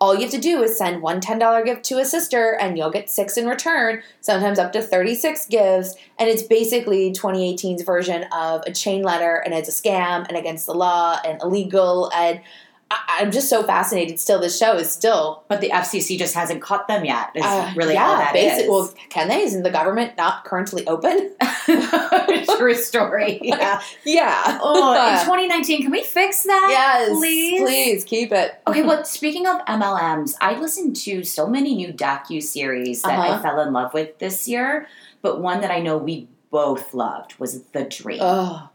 [0.00, 2.90] All you have to do is send one $10 gift to a sister and you'll
[2.90, 5.94] get six in return, sometimes up to 36 gifts.
[6.18, 10.64] And it's basically 2018's version of a chain letter and it's a scam and against
[10.64, 12.10] the law and illegal.
[12.14, 12.40] And
[12.90, 14.18] I- I'm just so fascinated.
[14.18, 17.30] Still, this show is still but the FCC just hasn't caught them yet.
[17.34, 18.68] Is uh, really yeah, all that basi- is.
[18.68, 19.42] Well, can they?
[19.42, 21.34] Isn't the government not currently open?
[22.58, 23.40] True story.
[23.50, 23.80] Yeah.
[24.04, 24.58] Yeah.
[24.62, 26.66] Oh, in 2019, can we fix that?
[26.70, 27.10] yes.
[27.18, 27.60] please?
[27.60, 28.60] Please keep it.
[28.66, 33.34] Okay, well, speaking of MLMs, I listened to so many new docu series that Uh-huh.
[33.38, 34.86] I fell in love with this year,
[35.22, 38.20] but one that I know we both loved was The Dream.
[38.22, 38.68] Oh,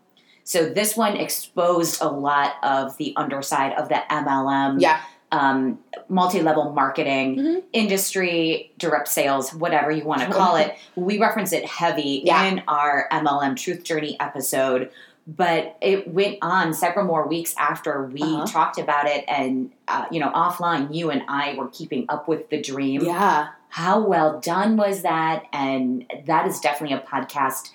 [0.46, 5.02] so this one exposed a lot of the underside of the MLM, yeah.
[5.32, 7.64] um, multi-level marketing Mhm.
[7.74, 10.76] industry, direct sales, whatever you want to call it.
[10.96, 12.44] We reference it heavy Yeah.
[12.46, 14.92] in our MLM Truth Journey episode.
[15.28, 18.46] But it went on several more weeks after we Uh-huh.
[18.46, 22.50] talked about it, and uh, you know, offline, you and I were keeping up with
[22.52, 23.02] the dream.
[23.04, 23.48] Yeah.
[23.70, 25.46] How well done was that?
[25.52, 27.72] And that is definitely a podcast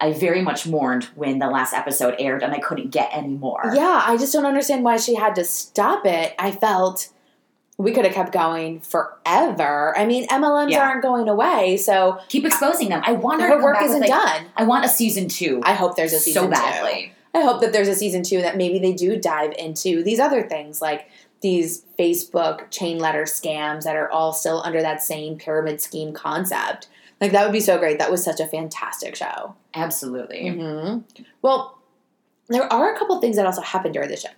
[0.00, 3.72] I very much mourned when the last episode aired, and I couldn't get any more.
[3.74, 4.02] Yeah.
[4.06, 6.34] I just don't understand why she had to stop it.
[6.38, 7.08] I felt
[7.78, 9.96] we could have kept going forever.
[9.96, 10.88] I mean, MLMs Yeah.
[10.88, 13.02] aren't going away, so Keep exposing them.
[13.04, 14.46] I want her her work isn't like, done.
[14.56, 15.60] I want a season two.
[15.64, 16.52] I hope there's a season so two.
[16.52, 17.12] badly.
[17.34, 20.42] I hope that there's a season two that maybe they do dive into these other
[20.42, 21.08] things like
[21.40, 26.88] these Facebook chain letter scams that are all still under that same pyramid scheme concept.
[27.20, 27.98] Like that would be so great.
[27.98, 29.54] That was such a fantastic show.
[29.74, 30.48] Absolutely.
[30.50, 30.98] hmm
[31.42, 31.78] Well,
[32.48, 34.28] there are a couple things that also happened during the show,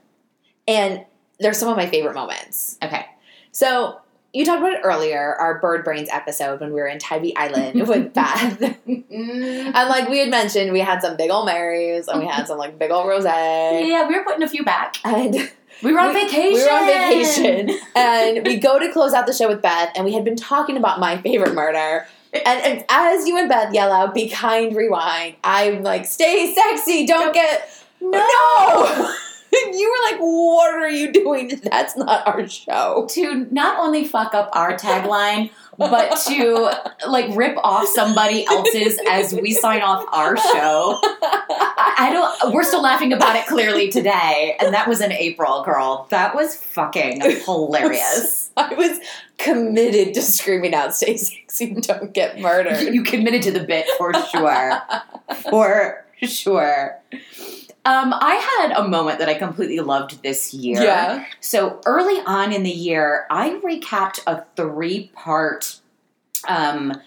[0.67, 1.05] and
[1.39, 2.79] they're some of my favorite moments.
[2.83, 3.07] Okay.
[3.53, 4.01] So
[4.33, 7.83] you talked about it earlier, our Bird Brains episode when we were in Tybee Island
[7.89, 8.61] with Beth.
[8.63, 12.59] and like we had mentioned, we had some big old Marys and we had some
[12.59, 13.87] like big old rosé.
[13.89, 14.97] Yeah, we were putting a few back.
[15.05, 15.51] And
[15.83, 16.53] We were on we- vacation.
[16.55, 20.05] We were on vacation, and we go to close out the show with Beth, and
[20.05, 22.07] we had been talking about my favorite murder.
[22.33, 27.07] And, and as you and Beth yell out, "Be kind, rewind," I'm like, "Stay sexy,
[27.07, 27.69] don't get
[28.01, 28.13] no."
[29.53, 31.61] you were like, "What are you doing?
[31.65, 36.71] That's not our show." to not only fuck up our tagline, but to
[37.09, 41.01] like rip off somebody else's as we sign off our show.
[41.03, 42.55] I don't.
[42.55, 46.07] We're still laughing about it clearly today, and that was in April, girl.
[46.11, 48.51] That was fucking hilarious.
[48.57, 49.01] I was
[49.39, 54.13] committed to screaming out, "Stay sexy, don't get murdered." You committed to the bit for
[54.13, 54.83] sure,
[55.51, 56.99] for sure.
[57.85, 60.83] Um, I had a moment that I completely loved this year.
[60.83, 61.25] Yeah.
[61.41, 65.81] So early on in the year, I recapped a three part
[66.49, 67.01] um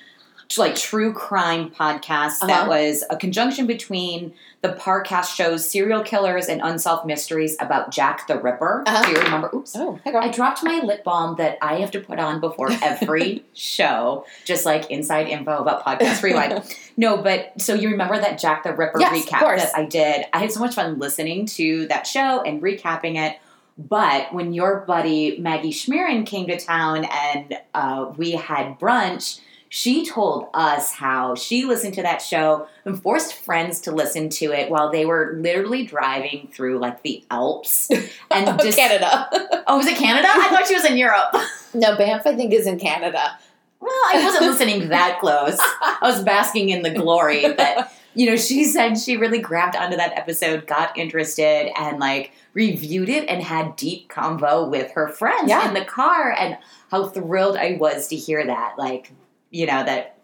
[0.58, 2.70] like true crime podcast that Uh-huh.
[2.70, 8.38] was a conjunction between the Parcast shows Serial Killers and Unsolved Mysteries about Jack the
[8.40, 8.84] Ripper.
[8.88, 9.04] Uh-huh.
[9.04, 9.50] Do you remember?
[9.54, 9.76] Oops.
[9.76, 10.14] Oh, hey.
[10.14, 14.66] I dropped my lip balm that I have to put on before every show, just
[14.66, 16.64] like inside info about Podcast Rewind.
[16.96, 20.26] No, but so you remember that Jack the Ripper Yes, recap that I did?
[20.32, 23.40] I had so much fun listening to that show and recapping it.
[23.80, 29.40] But when your buddy Maggie Schmieren came to town and uh, we had brunch,
[29.76, 34.52] she told us how she listened to that show and forced friends to listen to
[34.52, 37.90] it while they were literally driving through like the Alps
[38.30, 39.28] and Oh, just Canada.
[39.66, 40.28] Oh, was it Canada?
[40.30, 41.34] I thought she was in Europe.
[41.74, 43.36] no, Banff, I think, is in Canada.
[43.80, 45.58] Well, I wasn't listening that close.
[45.60, 49.98] I was basking in the glory, but you know, she said she really grabbed onto
[49.98, 55.50] that episode, got interested, and like reviewed it and had deep convo with her friends
[55.50, 55.68] Yeah.
[55.68, 56.36] in the car.
[56.38, 56.60] And
[56.92, 58.76] how thrilled I was to hear that.
[58.78, 59.12] Like,
[59.54, 60.18] you know, that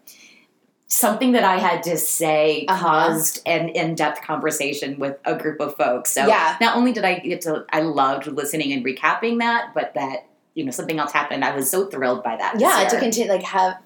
[0.88, 2.84] something that I had to say Uh-huh.
[2.84, 6.12] caused an in-depth conversation with a group of folks.
[6.12, 6.56] So Yeah.
[6.60, 10.64] not only did I get to, I loved listening and recapping that, but that you
[10.64, 11.44] know something else happened.
[11.44, 12.58] I was so thrilled by that.
[12.58, 13.76] yeah, to continue like have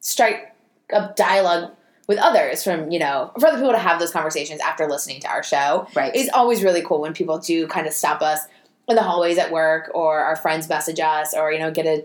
[0.00, 0.52] strike
[0.92, 1.72] up dialogue
[2.06, 5.26] with others from you know for other people to have those conversations after listening to
[5.28, 6.14] our show right.
[6.14, 8.40] is always really cool when people do kind of stop us
[8.88, 12.04] in the hallways at work or our friends message us or you know get a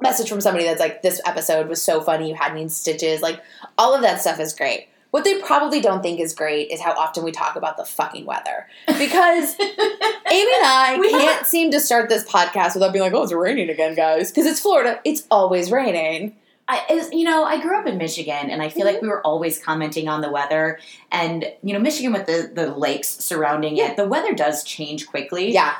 [0.00, 3.20] message from somebody that's like this episode was so funny you had me in stitches
[3.22, 3.40] like
[3.76, 6.92] all of that stuff is great what they probably don't think is great is how
[6.92, 8.66] often we talk about the fucking weather
[8.98, 13.22] because Amy and I We can't seem to start this podcast without being like, "Oh,
[13.22, 15.00] it's raining again, guys," because it's Florida.
[15.04, 16.36] It's always raining.
[16.70, 18.92] I, you know, I grew up in Michigan, and I feel Mm-hmm.
[18.96, 20.78] like we were always commenting on the weather.
[21.10, 23.92] And you know, Michigan with the the lakes surrounding Yeah.
[23.92, 25.50] it, the weather does change quickly.
[25.54, 25.74] Yeah,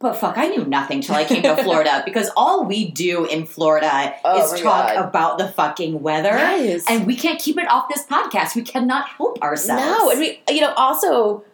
[0.00, 3.46] But fuck, I knew nothing till I came to Florida because all we do in
[3.46, 5.08] Florida Oh is talk God.
[5.08, 6.30] about the fucking weather.
[6.30, 6.84] Yes.
[6.88, 8.54] And we can't keep it off this podcast.
[8.54, 9.82] We cannot help ourselves.
[9.82, 11.44] no, and we, you know, also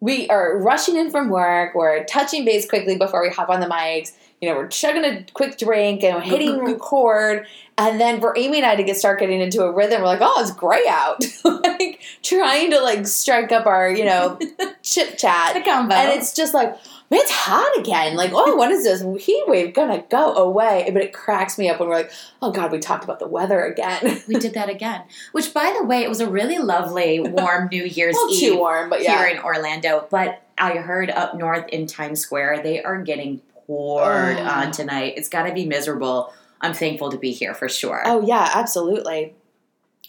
[0.00, 1.74] we are rushing in from work.
[1.74, 4.12] We're touching base quickly before we hop on the mics.
[4.40, 7.46] You know, we're chugging a quick drink and we're hitting record.
[7.76, 10.20] And then for Amy and I to get start getting into a rhythm, we're like,
[10.22, 14.38] "Oh, it's gray out!" like trying to like strike up our, you know,
[14.82, 15.54] chit chat.
[15.54, 15.94] the combo.
[15.94, 16.76] And it's just like,
[17.10, 18.16] it's hot again.
[18.16, 20.88] Like, oh, when is this heat wave gonna go away?
[20.92, 22.10] But it cracks me up when we're like,
[22.42, 24.22] oh God, we talked about the weather again.
[24.28, 25.02] we did that again.
[25.32, 28.40] Which, by the way, it was a really lovely, warm New Year's well, Eve.
[28.40, 29.18] too warm, but yeah.
[29.18, 30.06] here in Orlando.
[30.10, 34.42] But I heard up north in Times Square, they are getting poured Oh.
[34.44, 35.14] on tonight.
[35.16, 36.32] It's got to be miserable.
[36.60, 38.02] I'm thankful to be here for sure.
[38.04, 39.34] oh yeah, absolutely.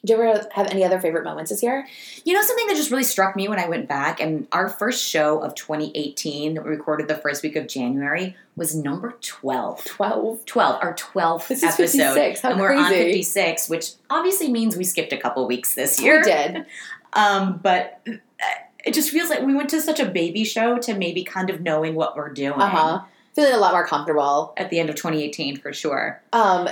[0.05, 1.85] Do you ever have any other favorite moments this year?
[2.23, 5.03] You know, something that just really struck me when I went back, and our first
[5.05, 9.83] show of 2018 that we recorded the first week of January was number 12.
[9.85, 10.45] Twelve.
[10.45, 12.13] 12, our 12th This is episode.
[12.15, 12.41] 56.
[12.41, 16.19] How and we're on 56, which obviously means we skipped a couple weeks this year.
[16.19, 16.65] We did.
[17.13, 18.13] Um, but uh,
[18.85, 21.59] it just feels like we went to such a baby show to maybe kind of
[21.61, 23.01] knowing what we're doing Uh huh.
[23.35, 24.53] Feeling a lot more comfortable.
[24.57, 26.21] at the end of 2018 for sure.
[26.31, 26.69] Um.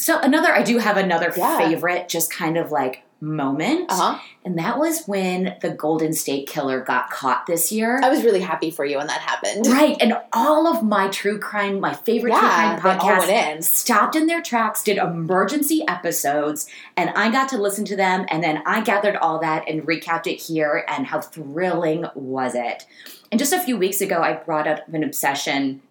[0.00, 1.58] So another, I do have another Yeah.
[1.58, 4.18] favorite, just kind of like moment, Uh huh.
[4.46, 8.00] and that was when the Golden State Killer got caught this year.
[8.02, 9.66] I was really happy for you when that happened.
[9.66, 13.60] Right, and all of my true crime, my favorite Yeah, true crime podcasts, in.
[13.62, 18.42] stopped in their tracks, did emergency episodes, and I got to listen to them, and
[18.42, 22.86] then I gathered all that and recapped it here, and how thrilling was it?
[23.30, 25.82] And just a few weeks ago, I brought up an obsession.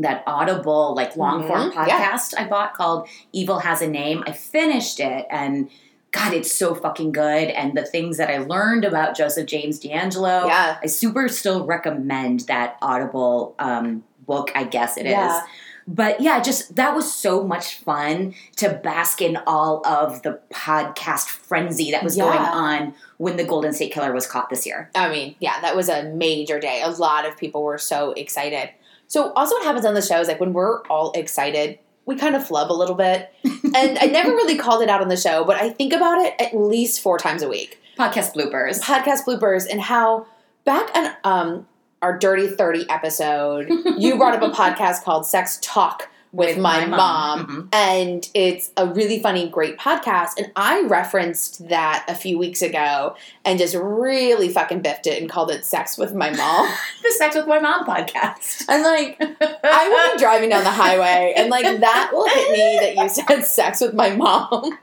[0.00, 2.12] That Audible, like long form Mhm, yeah.
[2.12, 4.22] podcast I bought called Evil Has a Name.
[4.26, 5.68] I finished it and
[6.12, 7.48] God, it's so fucking good.
[7.48, 10.78] And the things that I learned about Joseph James DeAngelo, Yeah.
[10.82, 15.12] I super still recommend that Audible um, book, I guess it is.
[15.12, 15.42] Yeah.
[15.90, 21.26] But yeah, just that was so much fun to bask in all of the podcast
[21.28, 22.24] frenzy that was Yeah.
[22.24, 24.90] going on when the Golden State Killer was caught this year.
[24.94, 26.82] I mean, yeah, that was a major day.
[26.82, 28.70] A lot of people were so excited.
[29.08, 32.36] So, also, what happens on the show is like when we're all excited, we kind
[32.36, 33.32] of flub a little bit.
[33.44, 36.34] and I never really called it out on the show, but I think about it
[36.40, 37.82] at least four times a week.
[37.98, 38.80] Podcast bloopers.
[38.80, 40.26] Podcast bloopers and how
[40.64, 41.66] back on um,
[42.00, 43.68] our Dirty 30 episode,
[43.98, 47.46] you brought up a podcast called Sex Talk with, my, mom.
[47.46, 47.74] Mhm.
[47.74, 50.32] And it's a really funny, great podcast.
[50.38, 55.30] And I referenced that a few weeks ago and just really fucking biffed it and
[55.30, 56.68] called it Sex with My Mom.
[57.02, 58.66] The Sex with My Mom podcast.
[58.68, 62.78] and like, I will be driving down the highway and like that will hit me
[62.82, 64.76] that you said sex with my mom.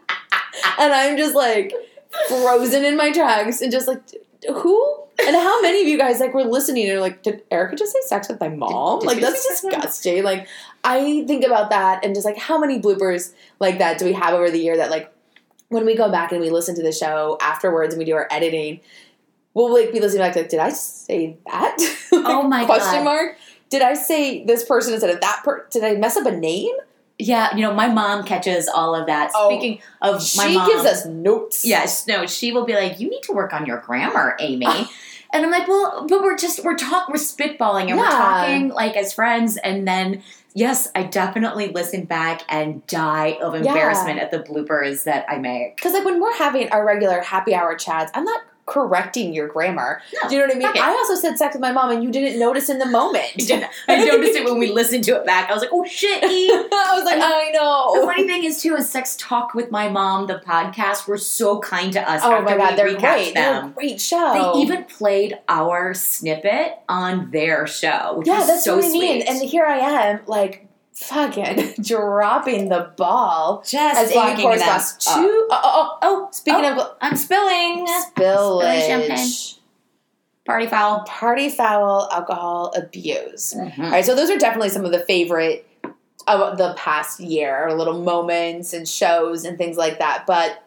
[0.80, 1.74] and I'm just like
[2.28, 4.02] frozen in my tracks and just like,
[4.50, 5.02] who?
[5.26, 7.94] And how many of you guys like were listening and are like, did Erica just
[7.94, 9.00] say sex with my mom?
[9.00, 9.82] did like that's with my mom?
[9.82, 10.24] disgusting.
[10.24, 10.48] Like
[10.86, 14.34] I think about that and just like how many bloopers like that do we have
[14.34, 15.12] over the year that like
[15.70, 18.28] when we go back and we listen to the show afterwards and we do our
[18.30, 18.80] editing,
[19.54, 21.78] we'll like be listening back like, did I say that?
[22.14, 23.06] Oh my question God.
[23.06, 23.38] mark?
[23.70, 26.76] Did I say this person instead of that per did I mess up a name?
[27.18, 29.32] Yeah, you know, my mom catches all of that.
[29.34, 30.68] Oh, Speaking of my mom.
[30.68, 31.66] she gives us notes.
[31.66, 34.66] Yes, no, she will be like, "You need to work on your grammar, Amy."
[35.34, 38.96] and I'm like, "Well, but we're just we're talk we're spitballing and we're talking like
[38.98, 40.24] as friends." And then,
[40.56, 45.76] yes, I definitely listen back and die of embarrassment at the bloopers that I make.
[45.76, 50.02] Because like when we're having our regular happy hour chats, I'm not correcting your grammar.
[50.24, 50.70] No, Do you know what I mean?
[50.70, 50.82] it.
[50.82, 53.32] I also said sex with my mom and you didn't notice in the moment.
[53.88, 55.50] I noticed it when we listened to it back.
[55.50, 58.00] I was like, "Oh shit!" I was like, I know.
[58.00, 61.60] The funny thing is, too is Sex Talk with My Mom, the podcast, were so
[61.60, 62.22] kind to us.
[62.24, 63.34] Oh my god, they're great.
[63.36, 64.54] They're a great show.
[64.56, 69.00] They even played our snippet on their show, which yeah, that's so what I sweet.
[69.00, 69.22] mean.
[69.28, 70.65] And here I am, like
[70.96, 75.12] fucking dropping the ball just as Amy pours glass two.
[75.12, 76.80] Oh, oh, oh, oh, speaking Oh.
[76.82, 77.86] of I'm spilling.
[77.88, 79.30] spillage, champagne.
[80.46, 81.04] Party foul.
[81.08, 83.54] party foul, alcohol abuse.
[83.58, 83.80] Mhm.
[83.86, 85.68] All right, so those are definitely some of the favorite
[86.28, 90.26] of the past year, little moments and shows and things like that.
[90.28, 90.62] But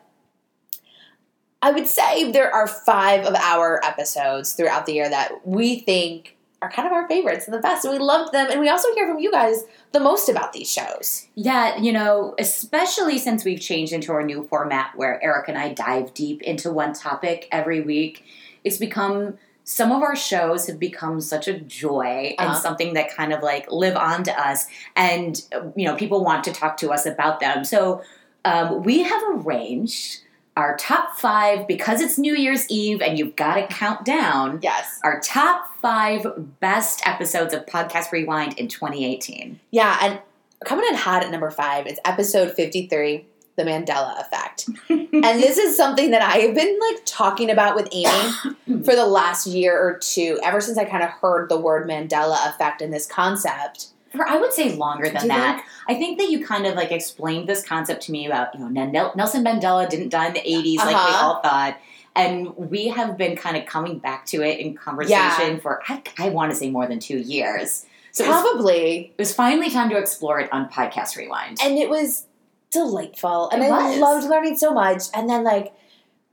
[1.63, 6.37] I would say there are five of our episodes throughout the year that we think
[6.61, 8.51] are kind of our favorites and the best, and we loved them.
[8.51, 11.29] And we also hear from you guys the most about these shows.
[11.35, 15.73] Yeah, you know, especially since we've changed into our new format where Eric and I
[15.73, 18.25] dive deep into one topic every week,
[18.65, 22.59] it's become some of our shows have become such a joy and Uh-huh.
[22.59, 24.67] something that kind of like live on to us
[24.97, 25.43] and
[25.77, 28.01] you know people want to talk to us about them so
[28.47, 30.23] um, we have arranged
[30.59, 34.99] our top five because it's new year's eve and you've got to count down Yes.
[35.05, 36.27] our top five
[36.61, 40.19] best episodes of podcast rewind in 2018 Yeah, and
[40.65, 44.69] coming in hot at number five, is episode 53, The Mandela Effect.
[44.89, 48.33] and this is something that I have been like talking about with Amy
[48.85, 52.51] for the last year or two, ever since I kind of heard the word Mandela
[52.53, 53.89] Effect and this concept.
[54.19, 55.65] For I would say longer than that.
[55.89, 58.69] I think that you kind of like explained this concept to me about you know
[58.69, 61.27] Nel- Nelson Mandela didn't die in the eighties like we Uh-huh.
[61.27, 61.79] all thought,
[62.15, 66.29] and we have been kind of coming back to it in conversation for I, I
[66.29, 67.87] want to say more than two years.
[68.13, 69.13] So it was, Probably.
[69.17, 71.59] it was finally time to explore it on Podcast Rewind.
[71.63, 72.27] And it was
[72.71, 73.49] delightful.
[73.51, 73.99] And It I was.
[73.99, 75.05] loved learning so much.
[75.15, 75.73] And then, like,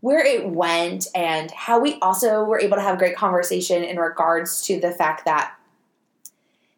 [0.01, 3.97] where it went and how we also were able to have a great conversation in
[3.97, 5.53] regards to the fact that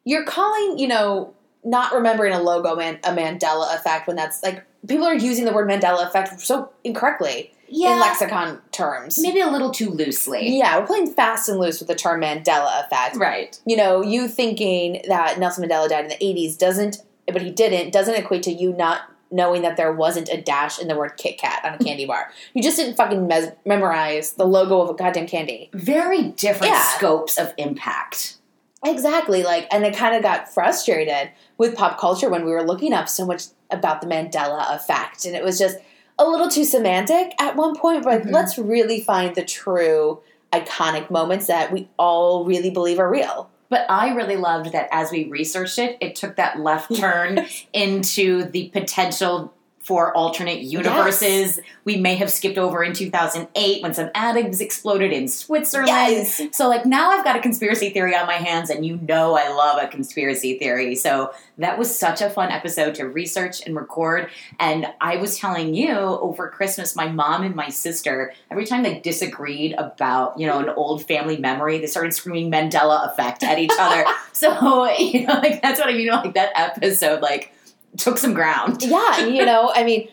[0.08, 4.64] you're calling, you know, not remembering a logo man a Mandela effect when that's like
[4.88, 9.20] people are using the word Mandela effect so incorrectly in lexicon terms.
[9.20, 10.58] maybe a little too loosely.
[10.58, 13.18] Yeah, we're playing fast and loose with the term Mandela effect.
[13.18, 13.60] Right.
[13.66, 17.92] You know, you thinking that Nelson Mandela died in the 80s doesn't, but he didn't,
[17.92, 21.38] doesn't equate to you not knowing that there wasn't a dash in the word Kit
[21.38, 22.32] Kat on a candy bar.
[22.54, 25.70] You just didn't fucking mes- memorize the logo of a goddamn candy.
[25.74, 26.82] Very different Yeah.
[26.96, 28.37] scopes of impact.
[28.86, 29.44] Exactly.
[29.44, 33.10] Like, and I kind of got frustrated with pop culture when we were looking up
[33.10, 35.26] so much about the Mandela effect.
[35.26, 35.78] And it was just
[36.20, 38.04] a little too semantic at one point.
[38.04, 38.32] But like, Mhm.
[38.34, 40.20] let's really find the true
[40.54, 43.50] iconic moments that we all really believe are real.
[43.70, 48.44] But I really loved that as we researched it, it took that left turn into
[48.46, 49.54] the potential
[49.88, 51.62] for alternate universes.
[51.86, 55.88] We may have skipped over in 2008 when some atoms exploded in Switzerland.
[55.88, 56.42] Yes.
[56.52, 59.48] So, like, now I've got a conspiracy theory on my hands, and you know I
[59.48, 60.94] love a conspiracy theory.
[60.96, 64.30] So, that was such a fun episode to research and record.
[64.60, 69.00] And I was telling you over Christmas, my mom and my sister, every time they
[69.00, 73.72] disagreed about, you know, an old family memory, they started screaming Mandela effect at each
[73.80, 74.04] other.
[74.34, 76.10] so, you know, like, that's what I mean.
[76.10, 77.54] Like, that episode, like,
[77.98, 78.78] took some ground.
[78.84, 80.10] yeah, you know, I mean,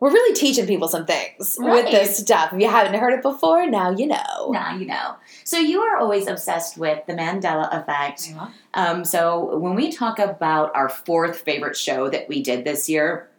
[0.00, 1.84] we're really teaching people some things Right.
[1.84, 2.52] with this stuff.
[2.52, 4.50] If you haven't heard it before, now you know.
[4.50, 5.16] Now you know.
[5.44, 8.32] So you are always obsessed with the Mandela effect.
[8.74, 13.30] Um, so when we talk about our fourth favorite show that we did this year,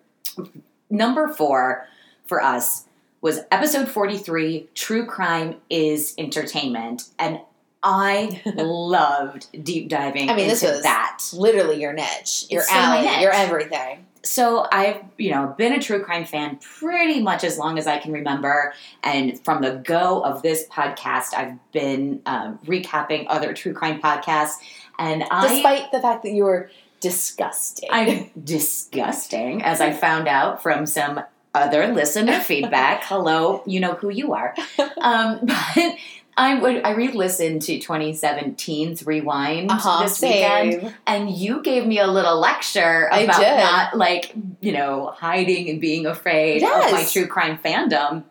[0.89, 1.85] number four
[2.25, 2.85] for us
[3.21, 7.09] was episode 43 True Crime is Entertainment.
[7.19, 7.39] And
[7.83, 11.21] I loved deep diving I mean, into this was that.
[11.33, 13.21] Literally your niche, your It's alley, niche.
[13.21, 14.05] your everything.
[14.23, 17.97] So I've, you know, been a true crime fan pretty much as long as I
[17.97, 23.73] can remember, and from the go of this podcast, I've been um, recapping other true
[23.73, 24.55] crime podcasts,
[24.99, 27.87] and I, Despite the fact that you were disgusting.
[27.91, 31.21] I'm disgusting, as I found out from some
[31.53, 33.03] other listener feedback.
[33.05, 34.53] Hello, you know who you are,
[34.97, 35.95] um, but.
[36.37, 42.07] I would I re-listened to 2017's Rewind uh-huh, this weekend, and you gave me a
[42.07, 47.57] little lecture about not like you know hiding and being afraid of my true crime
[47.57, 48.23] fandom.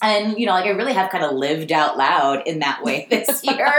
[0.00, 3.06] And you know like i really have kind of lived out loud in that way
[3.10, 3.70] this year.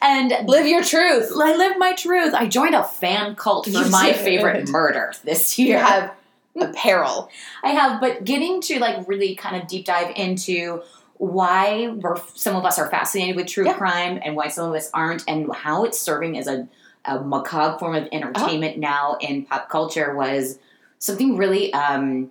[0.00, 1.32] And Live your truth.
[1.36, 2.32] i live my truth.
[2.32, 4.16] I joined a fan cult for You my did.
[4.20, 5.80] favorite murder this You year.
[5.80, 6.14] have
[6.60, 7.28] apparel.
[7.62, 10.82] I have, but getting to like really kind of deep dive into
[11.18, 13.74] why we're, some of us are fascinated with true Yeah.
[13.74, 16.68] crime and why some of us aren't, and how it's serving as a,
[17.04, 18.92] a macabre form of entertainment Uh-huh.
[18.94, 20.58] now in pop culture was
[20.98, 21.72] something really.
[21.74, 22.30] Um,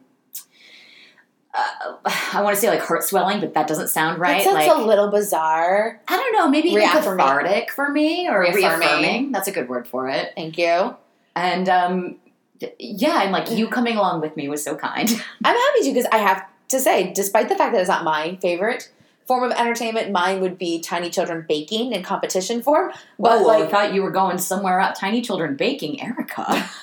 [1.54, 1.96] uh,
[2.34, 4.38] I want to say like heart swelling, but that doesn't sound right.
[4.38, 6.00] That sounds like a little bizarre.
[6.08, 8.80] I don't know, maybe cathartic for me or Reaffirming.
[8.80, 9.32] reaffirming.
[9.32, 10.34] That's a good word for it.
[10.36, 10.96] Thank you.
[11.36, 12.18] And um,
[12.80, 15.10] Yeah, and like you coming along with me was so kind.
[15.44, 18.38] I'm happy to because I have to say, despite the fact that it's not my
[18.42, 18.92] favorite
[19.26, 22.92] form of entertainment, mine would be tiny children baking in competition form.
[23.20, 24.96] But Whoa, I thought you were going somewhere up.
[24.96, 26.70] Tiny children baking, Erica.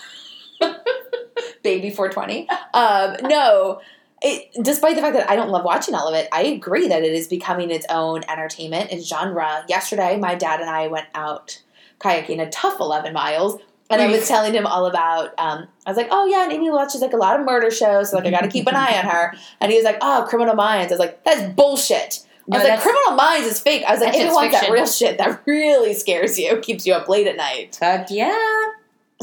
[1.65, 2.49] baby 420.
[2.73, 3.81] Um, no.
[4.23, 7.03] It, despite the fact that I don't love watching all of it, I agree that
[7.03, 9.65] it is becoming its own entertainment and genre.
[9.69, 11.61] Yesterday, my dad and I went out
[11.99, 13.61] kayaking a tough 11 miles.
[13.95, 16.71] And I was telling him all about, um, I was like, oh yeah, and Amy
[16.71, 19.05] watches like a lot of murder shows, so like I gotta keep an eye on
[19.05, 19.35] her.
[19.61, 20.93] And he was like, oh, Criminal Minds.
[20.93, 22.27] I was like, that's bullshit.
[22.53, 23.85] I No, was like, Criminal Minds is fake.
[23.87, 26.93] I was like, Amy just wants that real shit that really scares you, keeps you
[26.93, 27.77] up late at night.
[27.77, 28.65] Fuck yeah.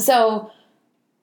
[0.00, 0.50] So,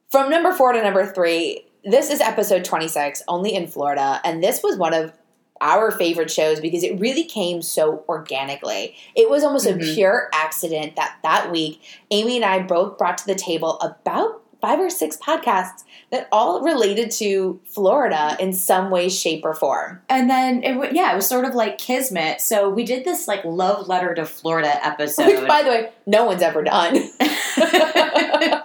[0.09, 4.21] from number four to number three, this is episode 26, only in Florida.
[4.23, 5.13] And this was one of
[5.61, 8.95] our favorite shows because it really came so organically.
[9.15, 9.75] It was almost Mhm.
[9.91, 11.81] a pure accident that that week,
[12.11, 16.61] Amy and I both brought to the table about five or six podcasts that all
[16.61, 20.01] related to Florida in some way, shape, or form.
[20.09, 22.41] And then, it, w- yeah, it was sort of like Kismet.
[22.41, 25.27] So we did this like love letter to Florida episode.
[25.27, 27.09] Which, by the way, no one's ever done.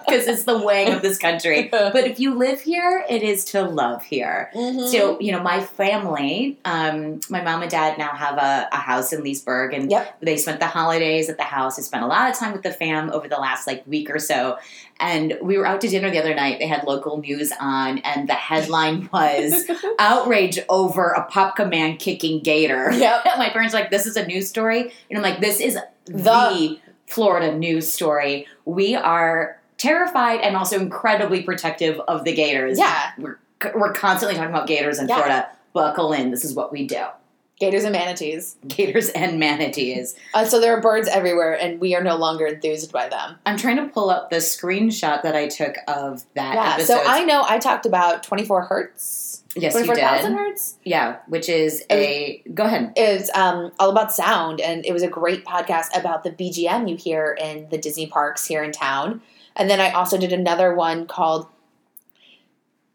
[0.05, 1.67] Because it's the way of this country.
[1.69, 4.49] But if you live here, it is to love here.
[4.55, 4.87] Mhm.
[4.89, 9.11] So, you know, my family, um, my mom and dad now have a, a house
[9.11, 10.17] in Leesburg, and Yep.
[10.21, 11.77] they spent the holidays at the house.
[11.79, 14.19] I spent a lot of time with the fam over the last like week or
[14.19, 14.57] so.
[14.99, 16.59] And we were out to dinner the other night.
[16.59, 19.69] They had local news on, and the headline was
[19.99, 22.91] outrage over Apopka man kicking gator.
[22.91, 23.25] Yep.
[23.37, 24.91] my parents like, this is a news story.
[25.09, 28.47] And I'm like, this is the, The- Florida news story.
[28.65, 32.79] We are terrified and also incredibly protective of the gators.
[32.79, 33.11] Yeah.
[33.19, 33.37] We're,
[33.75, 35.15] we're constantly talking about gators in Yeah.
[35.15, 35.49] Florida.
[35.73, 36.31] Buckle in.
[36.31, 37.03] This is what we do.
[37.59, 38.57] Gators and manatees.
[38.67, 40.15] Gators and manatees.
[40.33, 43.37] Uh, so there are birds everywhere, and we are no longer enthused by them.
[43.45, 46.73] I'm trying to pull up the screenshot that I took of that Yeah.
[46.73, 47.01] episode.
[47.01, 49.43] So I know I talked about 24 hertz.
[49.55, 52.43] yes, you 24,000 hertz Yeah, which is a.
[52.53, 52.91] Go ahead.
[52.97, 56.97] is um, all about sound, and it was a great podcast about the BGM you
[56.97, 59.21] hear in the Disney parks here in town.
[59.55, 61.47] And then I also did another one called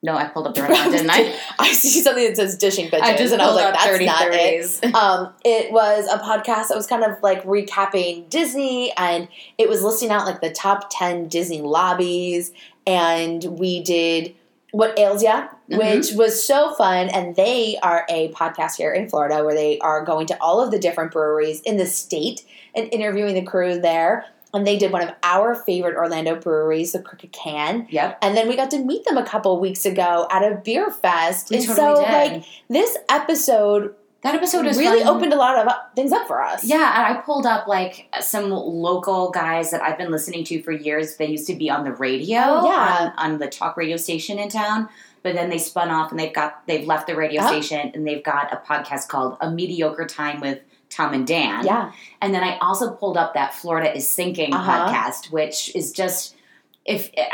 [0.02, 1.38] No, I pulled up the right one, didn't I?
[1.58, 4.06] I see something that says dishing bitches, I just and I was like, that's 30
[4.06, 4.84] not it.
[4.94, 9.28] um, it was a podcast that was kind of like recapping Disney, and
[9.58, 12.50] it was listing out like the top ten Disney lobbies,
[12.86, 14.34] and we did
[14.72, 15.78] What Ales Ya, Mhm.
[15.96, 17.10] which was so fun.
[17.10, 20.70] And they are a podcast here in Florida where they are going to all of
[20.70, 22.42] the different breweries in the state
[22.74, 24.24] and interviewing the crew there.
[24.52, 27.86] And they did one of our favorite Orlando breweries, the Crooked Can.
[27.90, 28.18] Yep.
[28.22, 31.50] And then we got to meet them a couple weeks ago at a beer fest.
[31.50, 32.12] We and totally so, did.
[32.32, 35.16] like, this episode that episode is really fun.
[35.16, 36.62] opened a lot of things up for us.
[36.62, 36.76] Yeah,
[37.08, 41.16] and I pulled up like some local guys that I've been listening to for years.
[41.16, 43.12] They used to be on the radio, Oh, yeah.
[43.16, 44.90] on, on the talk radio station in town,
[45.22, 47.46] but then they spun off and they've got they've left the radio Oh.
[47.46, 50.58] station and they've got a podcast called A Mediocre Time with
[50.90, 51.64] Tom and Dan.
[51.64, 51.92] Yeah.
[52.20, 54.88] And then I also pulled up that Florida is Sinking Uh-huh.
[54.92, 56.34] podcast, which is just
[56.84, 57.26] if eh,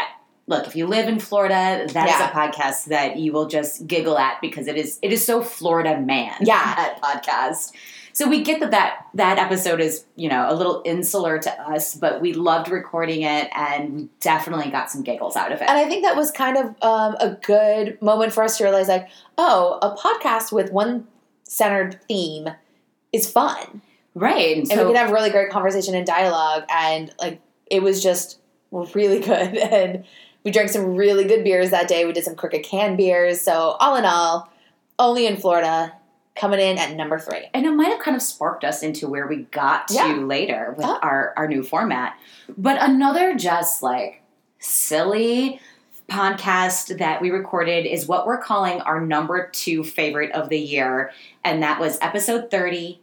[0.47, 2.31] look if you live in Florida, that is Yeah.
[2.31, 5.99] a podcast that you will just giggle at because it is it is so Florida
[6.01, 6.35] man.
[6.43, 6.75] Yeah.
[6.77, 7.73] that podcast.
[8.13, 11.95] So we get that that that episode is you know a little insular to us,
[11.95, 15.69] but we loved recording it and we definitely got some giggles out of it.
[15.69, 18.89] And I think that was kind of um, a good moment for us to realize,
[18.89, 21.07] like, oh, a podcast with one
[21.45, 22.49] centered theme
[23.17, 23.83] is fun.
[24.15, 26.65] right, and so we can have really great conversation and dialogue.
[26.71, 27.41] And, like,
[27.71, 28.39] it was just
[28.71, 29.57] really good.
[29.57, 30.05] And
[30.45, 32.05] we drank some really good beers that day.
[32.05, 33.41] We did some Crooked Can beers.
[33.41, 34.51] So, all in all,
[34.99, 35.93] only in Florida,
[36.37, 37.47] coming in at number three.
[37.55, 40.13] and it might have kind of sparked us into where we got to Yeah.
[40.17, 40.99] later with Oh.
[41.03, 42.15] our, our new format.
[42.59, 44.23] But another just like
[44.59, 45.61] silly
[46.11, 51.11] podcast that we recorded is what we're calling our number two favorite of the year.
[51.45, 53.01] And that was episode 30,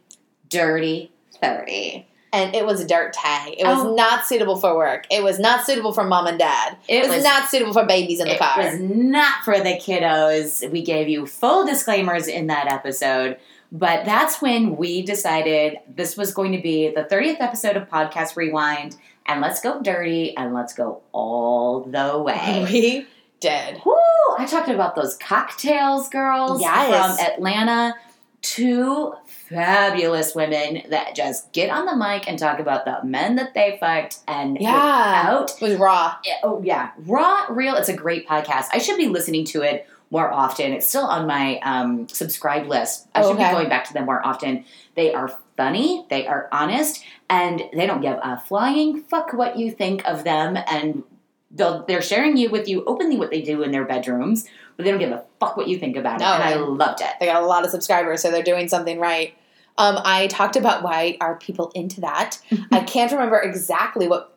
[0.54, 2.06] Dirty 30.
[2.32, 3.54] And it was a dirt tag.
[3.58, 3.94] It was Oh.
[3.94, 5.06] not suitable for work.
[5.10, 6.76] It was not suitable for mom and dad.
[6.88, 8.60] It, was, not suitable for babies in the car.
[8.60, 10.68] it was not for the kiddos.
[10.72, 13.38] We gave you full disclaimers in that episode.
[13.70, 18.34] But that's when we decided this was going to be the 30th episode of Podcast
[18.36, 18.96] Rewind.
[19.26, 22.66] And let's go dirty and let's go all the way.
[22.72, 23.06] we
[23.40, 23.80] did.
[23.86, 23.94] Woo!
[24.38, 27.16] I talked about those cocktails, girls Yes.
[27.18, 27.94] from Atlanta.
[28.42, 29.14] Two
[29.54, 33.76] fabulous women that just get on the mic and talk about the men that they
[33.80, 35.22] fucked and Yeah.
[35.26, 36.16] out It was raw.
[36.24, 37.74] yeah, oh yeah, raw, real.
[37.76, 38.66] It's a great podcast.
[38.72, 40.72] I should be listening to it more often.
[40.72, 43.08] It's still on my um, subscribe list.
[43.14, 44.64] I Oh, should be going back to them more often.
[44.94, 46.06] They are funny.
[46.10, 50.56] They are honest, and they don't give a flying fuck what you think of them
[50.68, 51.02] and
[51.50, 54.44] they'll, they're sharing you with you openly what they do in their bedrooms,
[54.76, 56.24] but they don't give a fuck what you think about it.
[56.24, 57.10] No, and I loved it.
[57.20, 59.34] They got a lot of subscribers, so they're doing something right.
[59.76, 62.38] Um, I talked about why are people into that.
[62.70, 64.36] I can't remember exactly what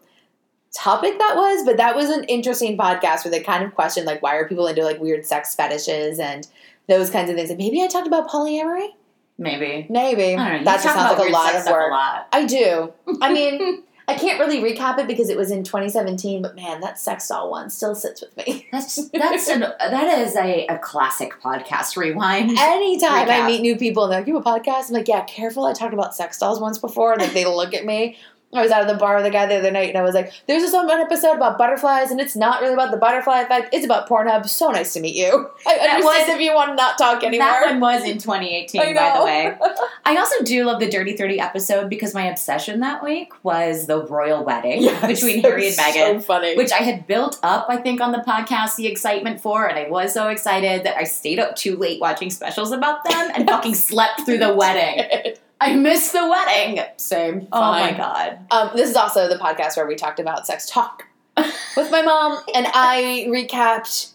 [0.74, 4.22] topic that was, but that was an interesting podcast where they kind of questioned like
[4.22, 6.48] why are people into like weird sex fetishes and
[6.88, 7.50] those kinds of things.
[7.50, 8.90] And maybe I talked about polyamory.
[9.38, 9.86] Maybe.
[9.90, 10.58] Maybe I don't know.
[10.60, 11.92] You that just sounds like a lot of work.
[11.92, 12.28] A lot.
[12.32, 12.92] I do.
[13.22, 16.98] I mean, I can't really recap it because it was in 2017, but man, that
[16.98, 18.66] sex doll one still sits with me.
[18.72, 22.58] That's that's an that is a, a classic podcast rewind.
[22.58, 25.24] Anytime I meet new people and they're like, "You have a podcast?" I'm like, "Yeah,
[25.26, 25.66] careful.
[25.66, 28.18] I talked about sex dolls once before." And like they look at me.
[28.54, 30.16] I was out of the bar with a guy the other night, and I was
[30.16, 33.74] like, "There's this one episode about butterflies, and it's not really about the butterfly effect.
[33.74, 34.48] It's about Pornhub.
[34.48, 35.50] So nice to meet you.
[35.68, 38.18] I That understand was- if you want to not talk anymore." That one was in
[38.20, 39.54] 2018, by the way.
[40.06, 44.02] I also do love the Dirty 30 episode because my obsession that week was the
[44.06, 45.94] royal wedding Yes, between Harry and Meghan.
[46.16, 46.56] So funny.
[46.56, 49.90] which I had built up, I think, on the podcast, the excitement for, and I
[49.90, 53.76] was so excited that I stayed up too late watching specials about them and fucking
[53.76, 55.36] slept through the wedding.
[55.60, 56.84] I missed the wedding.
[56.98, 57.48] Same.
[57.52, 58.40] Oh my god.
[58.52, 61.04] Um, this is also the podcast where we talked about sex talk
[61.38, 64.14] with my mom, and I recapped.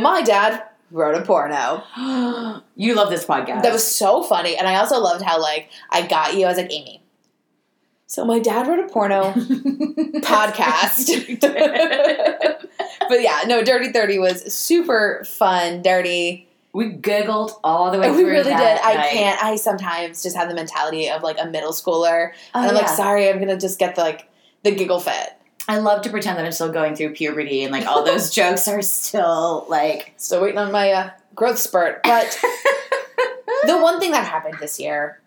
[0.00, 1.82] My dad wrote a porno.
[2.76, 3.62] you love this podcast.
[3.62, 6.44] That was so funny, and I also loved how like I got you.
[6.44, 7.02] I was like Amy.
[8.06, 9.32] So my dad wrote a porno
[10.22, 11.08] podcast.
[13.08, 15.82] but yeah, no, Dirty Thirty was super fun.
[15.82, 16.47] Dirty.
[16.72, 18.58] We giggled all the way We really did.
[18.58, 19.42] that I can't.
[19.42, 22.88] I sometimes just have the mentality of like a middle schooler, Oh, and I'm like,
[22.88, 24.28] sorry, I'm gonna just get the like
[24.62, 25.34] the giggle fit.
[25.68, 28.66] I love to pretend that I'm still going through puberty and like all those jokes
[28.68, 30.14] are still like.
[30.16, 32.02] Still waiting on my uh, growth spurt.
[32.04, 32.38] But
[33.66, 35.20] the one thing that happened this year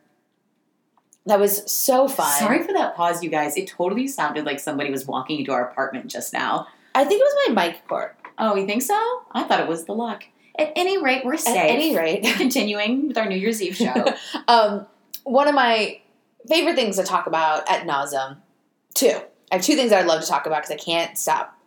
[1.27, 2.39] that was so fun.
[2.39, 3.55] Sorry for that pause, you guys.
[3.55, 6.67] It totally sounded like somebody was walking into our apartment just now.
[6.95, 8.11] I think it was my mic cord.
[8.39, 8.95] Oh, you think so?
[9.31, 10.23] I thought it was the luck.
[10.61, 11.57] At any rate, we're safe.
[11.57, 12.23] At any rate.
[12.37, 14.13] Continuing with our New Year's Eve show.
[14.47, 14.85] um,
[15.23, 15.99] one of my
[16.47, 18.37] favorite things to talk about at nauseum,
[18.93, 19.19] two.
[19.51, 21.57] I have two things that I'd love to talk about because I can't stop.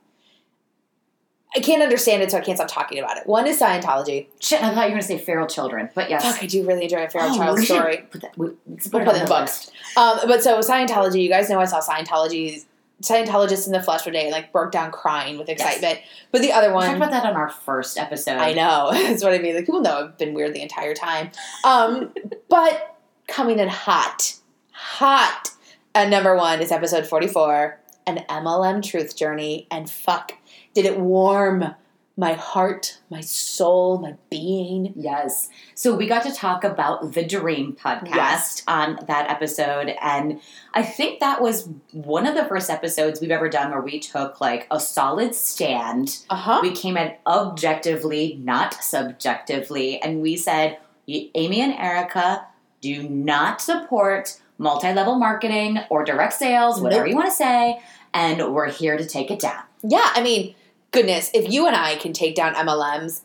[1.57, 3.27] I can't understand it, so I can't stop talking about it.
[3.29, 4.27] One is Scientology.
[4.41, 6.25] Shit, I thought you were going to say feral children, but yes.
[6.25, 8.07] Fuck, I do really enjoy a feral Oh, child story.
[8.11, 10.01] Put that, we, let's We'll put it in the the.
[10.01, 12.65] Um, but so Scientology, you guys know I saw Scientology,
[13.05, 16.01] Scientologists in the flesh one day, like broke down crying with excitement.
[16.33, 18.39] But the other We one, talked about that on our first episode.
[18.39, 18.91] I know.
[18.93, 19.55] That's what I mean.
[19.55, 21.31] Like people know I've been weird the entire time.
[21.65, 22.13] Um,
[22.49, 22.97] but
[23.29, 24.35] coming in hot,
[24.73, 25.51] hot
[25.95, 30.33] at number one is episode forty-four, an MLM truth journey, and fuck,
[30.73, 31.75] did it warm
[32.17, 34.93] my heart, my soul, my being.
[34.95, 35.49] Yes.
[35.75, 38.63] So we got to talk about the Dream podcast Yes.
[38.69, 39.93] on that episode.
[40.01, 40.41] And
[40.73, 44.41] I think that was one of the first episodes we've ever done where we took
[44.41, 46.19] like a solid stand.
[46.31, 46.61] Uh huh.
[46.63, 50.01] We came at objectively, not subjectively.
[50.01, 52.47] And we said, Amy and Erica
[52.81, 57.11] do not support multi level marketing or direct sales, whatever Nope.
[57.11, 57.81] you want to say.
[58.13, 59.65] And we're here to take it down.
[59.83, 60.55] Yeah, I mean,
[60.95, 63.21] goodness, if you and I can take down MLMs,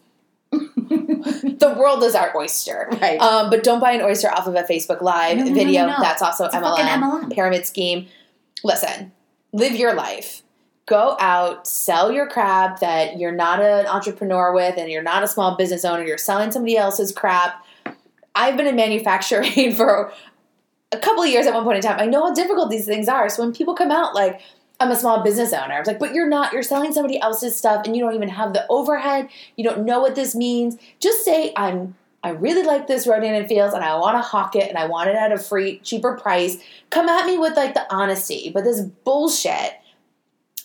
[0.51, 2.89] the world is our oyster.
[2.99, 3.19] Right.
[3.19, 5.85] Um, but don't buy an oyster off of a Facebook Live No, no, video.
[5.87, 5.95] no.
[6.01, 7.31] That's also MLM, MLM.
[7.33, 8.07] pyramid scheme.
[8.63, 9.11] Listen,
[9.53, 10.41] live your life.
[10.85, 15.27] Go out, sell your crap that you're not an entrepreneur with, and you're not a
[15.27, 16.03] small business owner.
[16.03, 17.63] You're selling somebody else's crap.
[18.35, 20.11] I've been in manufacturing for
[20.91, 21.99] a couple of years at one point in time.
[21.99, 23.29] I know how difficult these things are.
[23.29, 24.41] So when people come out like,
[24.79, 25.73] I'm a small business owner.
[25.73, 26.53] I was like, but you're not.
[26.53, 29.27] You're selling somebody else's stuff and you don't even have the overhead.
[29.57, 30.77] You don't know what this means.
[30.99, 34.55] Just say, I'm I really like this Rodan and Fields and I want to hawk
[34.55, 36.57] it and I want it at a free, cheaper price.
[36.89, 39.73] Come at me with like the honesty, but this bullshit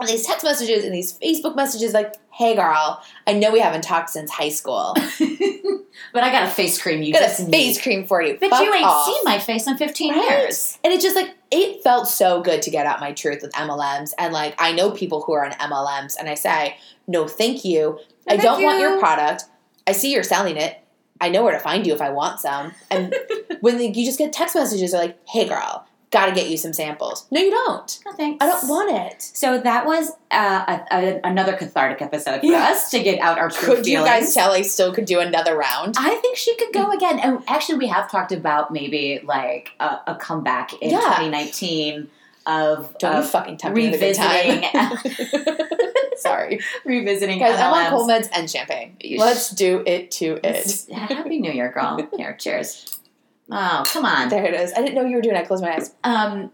[0.07, 4.11] these text messages and these Facebook messages like, hey girl, I know we haven't talked
[4.11, 4.95] since high school.
[6.12, 7.82] but I got a face cream you Got a face need.
[7.82, 8.36] cream for you.
[8.40, 9.07] But Fuck you ain't off.
[9.07, 10.30] seen my face in 15 Right?
[10.30, 10.78] years.
[10.82, 14.12] And it's just like it felt so good to get out my truth with MLMs.
[14.18, 16.76] And like I know people who are on MLMs and I say,
[17.07, 17.99] no, thank you.
[18.28, 19.45] I don't want your product.
[19.86, 20.78] I see you're selling it.
[21.20, 22.72] I know where to find you if I want some.
[22.90, 23.14] And
[23.61, 26.72] when the, you just get text messages, they're like, hey girl, gotta get you some
[26.72, 27.26] samples.
[27.30, 28.00] No, you don't.
[28.06, 28.42] No thanks.
[28.42, 29.20] I don't want it.
[29.20, 32.68] So that was uh, a, a, another cathartic episode for Yeah.
[32.70, 35.56] us to get out our true Could you guys tell I still could do another
[35.56, 35.96] round?
[35.98, 37.18] I think she could go again.
[37.18, 41.00] And actually, we have talked about maybe like a, a comeback in Yeah.
[41.00, 42.08] 2019
[42.46, 44.62] of, Don't of fucking tempt me with a good time.
[44.62, 45.66] revisiting,
[46.16, 46.60] Sorry.
[46.84, 48.96] revisiting Guys, I'm on cold meds and champagne.
[49.18, 50.86] Let's do it to it.
[50.92, 52.06] Happy New Year, girl.
[52.16, 52.98] Here, cheers.
[53.51, 54.28] Oh, come on.
[54.28, 54.72] There it is.
[54.72, 55.40] I didn't know you were doing it.
[55.40, 55.95] I closed my eyes.
[56.03, 56.51] Um,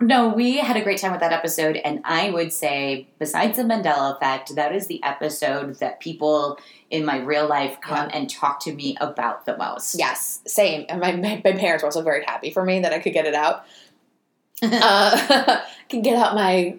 [0.00, 3.62] No, we had a great time with that episode, and I would say, besides the
[3.62, 6.58] Mandela effect, that is the episode that people
[6.90, 9.96] in my real life come and talk to me about the most.
[9.96, 10.84] Yes, same.
[10.88, 13.24] And my, my, my parents were also very happy for me that I could get
[13.24, 13.64] it out.
[14.62, 16.76] uh, can get out my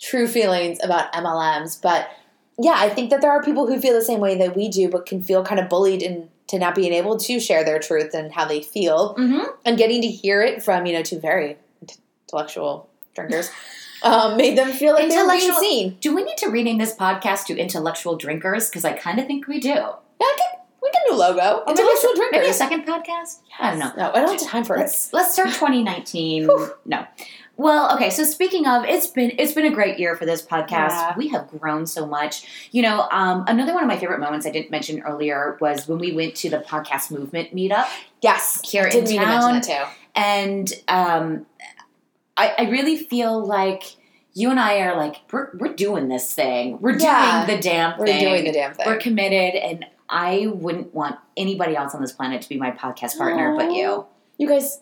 [0.00, 1.80] true feelings about MLMs.
[1.80, 2.08] But
[2.58, 4.88] yeah, I think that there are people who feel the same way that we do,
[4.88, 6.02] but can feel kind of bullied
[6.50, 10.00] into not being able to share their truth and how they feel, hmm and getting
[10.02, 11.56] to hear it from you know two very
[12.26, 13.50] intellectual drinkers
[14.02, 15.96] um, made them feel like they were being Intellectual- seen.
[16.00, 18.68] Do we need to rename this podcast to Intellectual Drinkers?
[18.68, 19.70] Because I kind of think we do.
[19.70, 19.92] Yeah,
[20.22, 21.64] I can, we can do logo.
[21.66, 22.56] Maybe Intellectual Maybe a drinkers.
[22.56, 23.38] second podcast?
[23.58, 23.92] I don't know.
[23.96, 24.80] No, I don't have time for it.
[24.80, 26.46] Let's let's start 2019.
[26.86, 27.06] no.
[27.58, 28.08] Well, okay.
[28.10, 30.90] So speaking of, it's been it's been a great year for this podcast.
[30.90, 31.14] Yeah.
[31.18, 32.68] We have grown so much.
[32.70, 35.98] You know, um, another one of my favorite moments I didn't mention earlier was when
[35.98, 37.86] we went to the podcast movement meetup,
[38.22, 39.60] Yes, Here I in to town.
[39.60, 39.82] too.
[40.14, 41.46] and um,
[42.36, 43.82] I, I really feel like
[44.34, 46.78] you and I are like we're we're doing this thing.
[46.80, 47.44] We're Yeah.
[47.44, 47.98] doing the damn thing.
[48.06, 48.86] We're doing the damn thing.
[48.86, 53.18] We're committed, and I wouldn't want anybody else on this planet to be my podcast
[53.18, 54.06] partner but you.
[54.38, 54.80] You guys,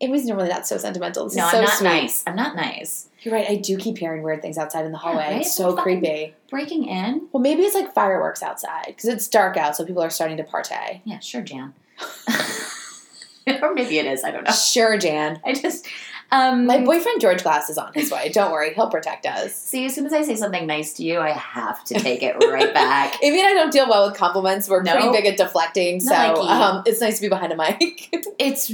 [0.00, 1.24] Amy's normally not so sentimental.
[1.24, 1.84] This No, is so I'm not sweet.
[1.88, 2.24] nice.
[2.26, 3.08] I'm not nice.
[3.22, 3.48] You're right.
[3.48, 5.22] I do keep hearing weird things outside in the hallway.
[5.24, 5.40] right?
[5.40, 6.34] It's so creepy.
[6.50, 7.28] Breaking in?
[7.32, 10.42] Well, maybe it's like fireworks outside because it's dark out, so people are starting to
[10.44, 11.00] partay.
[11.04, 11.72] Yeah, sure, Jan.
[13.62, 14.24] or maybe it is.
[14.24, 14.52] I don't know.
[14.52, 15.40] Sure, Jan.
[15.44, 15.86] I just
[16.32, 18.30] um My boyfriend George Glass is on his way.
[18.30, 19.54] Don't worry, he'll protect us.
[19.54, 19.86] see.
[19.86, 22.72] As soon as I say something nice to you, I have to take it right
[22.74, 23.16] back.
[23.22, 24.68] Amy and I don't deal well with compliments.
[24.68, 24.92] We're No.
[24.92, 28.08] pretty big at deflecting, so Not like um, it's nice to be behind a mic.
[28.38, 28.72] It's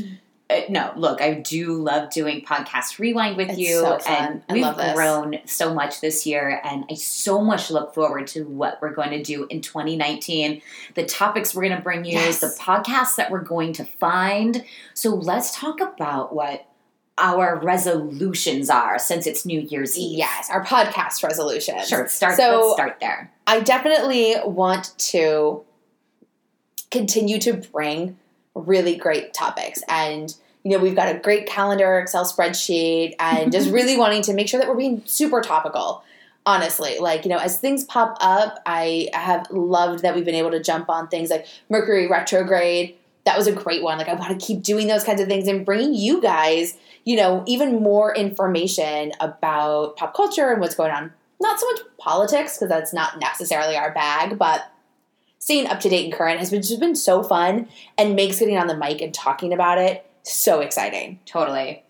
[0.50, 4.52] uh, no, look, I do love doing podcast rewind with It's you, so and I
[4.54, 8.92] we've grown so much this year, and I so much look forward to what we're
[8.94, 10.60] going to do in 2019.
[10.94, 12.40] The topics we're going to bring you, Yes.
[12.40, 14.64] the podcasts that we're going to find.
[14.94, 16.66] So let's talk about what
[17.18, 20.16] our resolutions are since it's New Year's Eve.
[20.18, 21.76] yes, our podcast resolution.
[21.84, 22.08] sure.
[22.08, 22.36] Start.
[22.36, 23.30] So- let's start there.
[23.46, 25.62] I definitely want to
[26.90, 28.18] continue to bring
[28.60, 29.82] really great topics.
[29.88, 34.34] And, you know, we've got a great calendar, Excel spreadsheet, and just really wanting to
[34.34, 36.02] make sure that we're being super topical.
[36.46, 40.50] Honestly, like, you know, as things pop up, I have loved that we've been able
[40.52, 42.96] to jump on things like Mercury retrograde.
[43.24, 43.98] That was a great one.
[43.98, 47.16] Like, I want to keep doing those kinds of things and bringing you guys, you
[47.16, 52.56] know, even more information about pop culture and what's going on not so much politics
[52.56, 54.70] because that's not necessarily our bag, but
[55.40, 57.66] staying up to date and current has been just been so fun
[57.98, 61.18] and makes getting on the mic and talking about it so exciting.
[61.26, 61.82] Totally.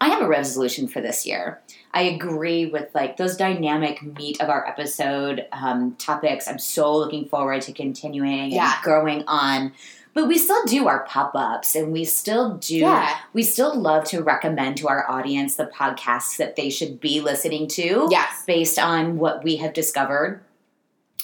[0.00, 1.60] I have a resolution for this year.
[1.92, 6.48] I agree with like those dynamic meat of our episode um, topics.
[6.48, 8.72] I'm so looking forward to continuing Yeah.
[8.74, 9.72] and growing on.
[10.14, 12.76] But we still do our pop ups, and we still do.
[12.76, 13.16] Yeah.
[13.32, 17.66] We still love to recommend to our audience the podcasts that they should be listening
[17.68, 18.44] to Yes.
[18.46, 20.40] based on what we have discovered.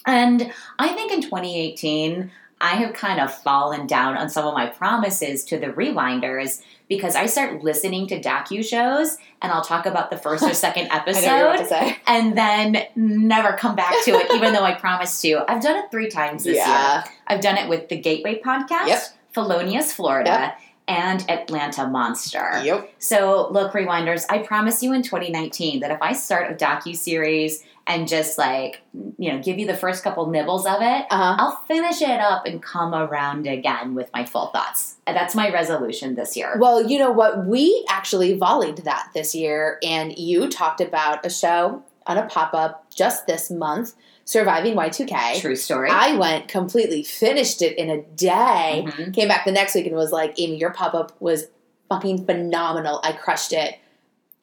[0.06, 2.30] And I think in 2018,
[2.60, 7.14] I have kind of fallen down on some of my promises to the rewinders because
[7.16, 10.98] I start listening to docu shows and I'll talk about the first or second I
[10.98, 14.64] know what you're about to episode and then never come back to it, even though
[14.64, 15.44] I promised to.
[15.50, 17.04] I've done it three times this year.
[17.26, 19.02] I've done it with the Gateway Podcast, Yep.
[19.32, 20.54] Felonious, Florida,
[20.88, 22.60] and Atlanta Monster.
[22.64, 22.94] Yep.
[22.98, 27.62] So, look, rewinders, I promise you in 2019 that if I start a docu series
[27.90, 28.80] and just like,
[29.18, 31.36] you know, give you the first couple nibbles of it, Uh-huh.
[31.38, 34.94] I'll finish it up and come around again with my full thoughts.
[35.06, 36.56] That's my resolution this year.
[36.58, 37.46] Well, you know what?
[37.46, 42.54] We actually volleyed that this year, and you talked about a show on a pop
[42.54, 45.40] up just this month, Surviving Y2K.
[45.40, 45.90] True story.
[45.90, 49.12] I went completely, finished it in a day, Mhm.
[49.12, 51.48] came back the next week and was like, Amy, your pop up was
[51.88, 53.00] fucking phenomenal.
[53.02, 53.74] I crushed it.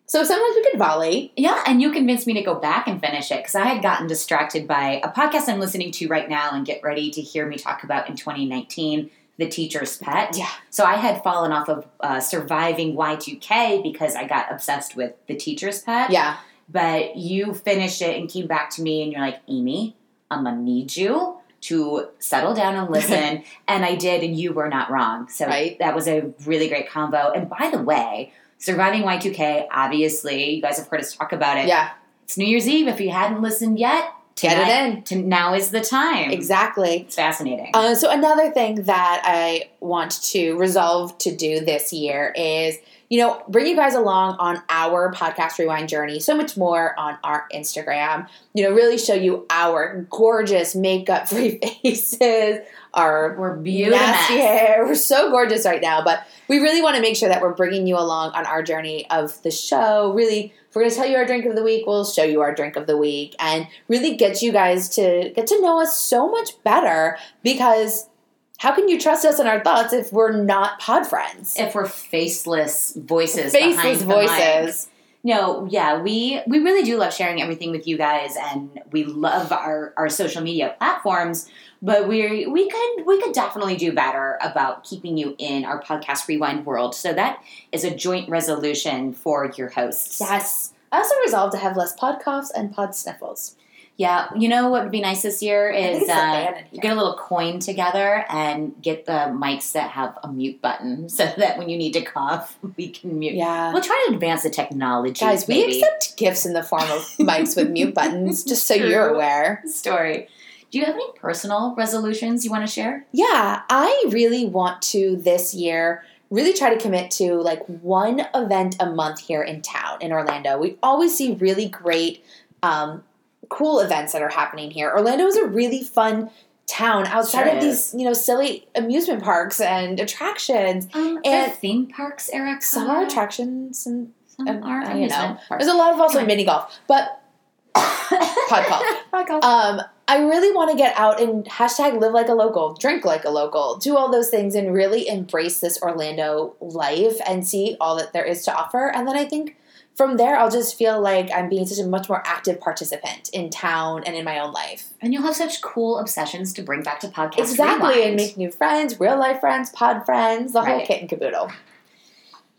[0.10, 1.34] So sometimes we can volley.
[1.36, 4.08] Yeah, and you convinced me to go back and finish it because I had gotten
[4.08, 7.58] distracted by a podcast I'm listening to right now and get ready to hear me
[7.58, 10.38] talk about in 2019, The Teacher's Pet.
[10.38, 10.50] Yeah.
[10.70, 15.36] So I had fallen off of uh, surviving Y2K because I got obsessed with The
[15.36, 16.10] Teacher's Pet.
[16.10, 16.38] Yeah.
[16.70, 19.98] But you finished it and came back to me and you're like, Amy,
[20.32, 23.44] I'm gonna need you to settle down and listen.
[23.68, 25.28] and I did, and you were not wrong.
[25.28, 25.78] So Right.
[25.80, 27.32] that was a really great combo.
[27.32, 31.68] And by the way, Surviving Y2K, obviously, you guys have heard us talk about it.
[31.68, 31.92] Yeah.
[32.24, 32.88] It's New Year's Eve.
[32.88, 35.04] If you hadn't listened yet, Get it in.
[35.04, 36.30] To, now is the time.
[36.30, 36.98] Exactly.
[37.02, 37.72] It's fascinating.
[37.74, 42.78] Uh, so another thing that I want to resolve to do this year is,
[43.10, 46.20] you know, bring you guys along on our podcast rewind journey.
[46.20, 48.28] So much more on our Instagram.
[48.54, 52.60] You know, really show you our gorgeous makeup free faces,
[52.94, 53.98] our We're beautiful.
[54.06, 54.86] hair.
[54.86, 57.88] We're so gorgeous right now, but we really want to make sure that we're bringing
[57.88, 60.12] you along on our journey of the show.
[60.14, 62.42] Really, if we're going to tell you our drink of the week, we'll show you
[62.42, 65.98] our drink of the week and really get you guys to get to know us
[65.98, 68.10] so much better because
[68.58, 71.56] how can you trust us and our thoughts if we're not pod friends?
[71.58, 74.30] If we're faceless voices, Faceless behind the mic.
[74.30, 74.90] voices.
[75.24, 79.52] No, yeah, we we really do love sharing everything with you guys, and we love
[79.52, 81.50] our our social media platforms.
[81.82, 86.28] But we we could we could definitely do better about keeping you in our podcast
[86.28, 86.96] rewind world.
[86.96, 90.22] So that is a joint resolution for your hosts.
[90.22, 90.74] Yes.
[90.92, 93.56] I also resolved to have less pod coughs and pod sniffles.
[93.98, 96.82] Yeah, you know what would be nice this year is uh, band in here.
[96.82, 101.26] get a little coin together and get the mics that have a mute button, so
[101.38, 103.34] that when you need to cough, we can mute.
[103.34, 103.74] Yeah.
[103.74, 105.20] We'll try to advance the technology.
[105.20, 109.10] Guys, we accept gifts in the form of mics with mute buttons, just so you're
[109.10, 109.64] aware.
[109.66, 110.28] story.
[110.70, 113.06] Do you have any personal resolutions you want to share?
[113.14, 118.76] Yeah, I really want to this year really try to commit to like one event
[118.80, 120.58] a month here in town in Orlando.
[120.58, 122.24] We always see really great,
[122.62, 123.04] um,
[123.50, 124.92] cool events that are happening here.
[124.92, 126.30] Orlando is a really fun
[126.68, 130.88] town outside Sure of these, you know, silly amusement parks and attractions.
[130.94, 132.62] Um, And- theme parks, Eric.
[132.62, 135.64] Some are attractions and Some and, are uh, you amusement know, parks.
[135.64, 137.22] there's a lot of also mini golf, but
[137.76, 138.84] podcast.
[139.14, 139.44] Podcast.
[139.44, 143.26] Um, I really want to get out and hashtag live like a local, drink like
[143.26, 147.98] a local, do all those things and really embrace this Orlando life and see all
[147.98, 148.88] that there is to offer.
[148.88, 149.58] And then I think
[149.98, 153.50] from there, I'll just feel like I'm being such a much more active participant in
[153.50, 154.94] town and in my own life.
[155.02, 157.40] and you'll have such cool obsessions to bring back to podcast.
[157.40, 157.90] exactly.
[157.90, 158.08] Rewind.
[158.10, 161.52] And make new friends, real life friends, pod friends, the whole kit and caboodle.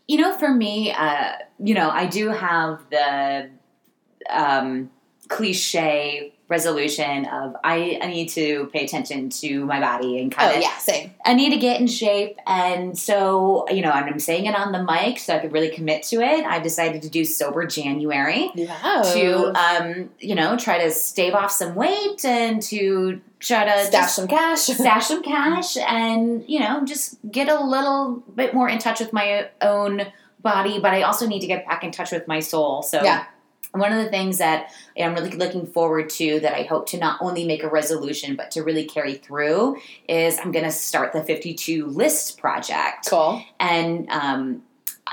[0.07, 3.49] You know, for me, uh, you know, I do have the
[4.29, 4.91] um,
[5.29, 10.55] cliche resolution of I, I need to pay attention to my body and kind Oh,
[10.57, 11.13] of yeah, same.
[11.23, 12.37] I need to get in shape.
[12.47, 15.69] And so, you know, and I'm saying it on the mic so I could really
[15.69, 16.43] commit to it.
[16.45, 19.01] I decided to do sober January Yeah.
[19.13, 24.11] to, um, you know, try to stave off some weight and to try to stash
[24.13, 24.59] some cash.
[24.61, 29.13] stash some cash and, you know, just get a little bit more in touch with
[29.13, 30.01] my own
[30.41, 30.79] body.
[30.79, 32.81] But I also need to get back in touch with my soul.
[32.81, 33.25] So, Yeah.
[33.71, 37.19] One of the things that I'm really looking forward to that I hope to not
[37.21, 41.23] only make a resolution but to really carry through is I'm going to start the
[41.23, 43.07] 52 list project.
[43.09, 43.43] Cool.
[43.59, 44.63] And, um,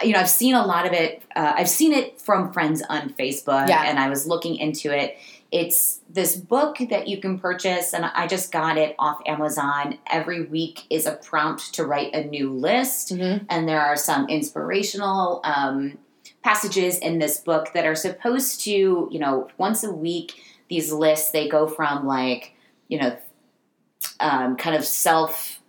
[0.03, 1.23] you know, I've seen a lot of it.
[1.35, 3.83] Uh, I've seen it from friends on Facebook, Yeah.
[3.85, 5.17] and I was looking into it.
[5.53, 9.97] It's this book that you can purchase, and I just got it off Amazon.
[10.11, 13.47] Every week is a prompt to write a new list Mhm.
[13.49, 15.99] and there are some inspirational um,
[16.47, 21.33] passages in this book that are supposed to you know once a week these lists
[21.33, 22.55] they go from like
[22.87, 23.17] you know
[24.21, 25.61] um, kind of self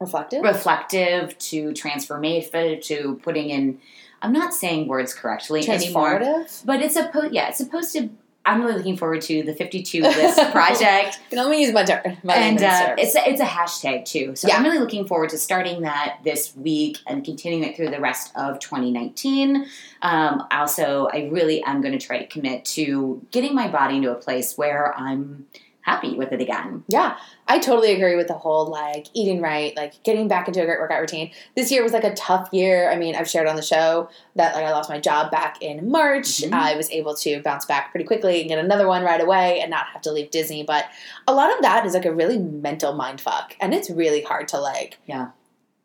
[0.00, 0.42] Reflective.
[0.42, 3.78] reflective to transformative to putting in
[4.22, 6.18] i'm not saying words correctly anymore
[6.64, 8.08] but it's supposed yeah it's supposed to
[8.50, 12.16] i'm really looking forward to the 52 list project You can only use my, ter-
[12.22, 14.34] my and uh, it's a, it's a hashtag too.
[14.36, 14.56] So Yeah.
[14.56, 18.32] I'm really looking forward to starting that this week and continuing it through the rest
[18.36, 19.66] of 2019.
[20.02, 24.10] Um, also, I really am going to try to commit to getting my body into
[24.10, 25.46] a place where I'm
[25.90, 26.84] happy with it again.
[26.88, 27.16] Yeah,
[27.48, 30.78] I totally agree with the whole like eating right, like getting back into a great
[30.78, 31.32] workout routine.
[31.56, 32.90] This year was like a tough year.
[32.90, 35.90] I mean, I've shared on the show that like I lost my job back in
[35.90, 36.42] March.
[36.42, 36.52] Mhm.
[36.52, 39.70] I was able to bounce back pretty quickly and get another one right away and
[39.70, 40.62] not have to leave Disney.
[40.62, 40.86] But
[41.26, 44.46] a lot of that is like a really mental mind fuck, and it's really hard
[44.48, 45.28] to like Yeah.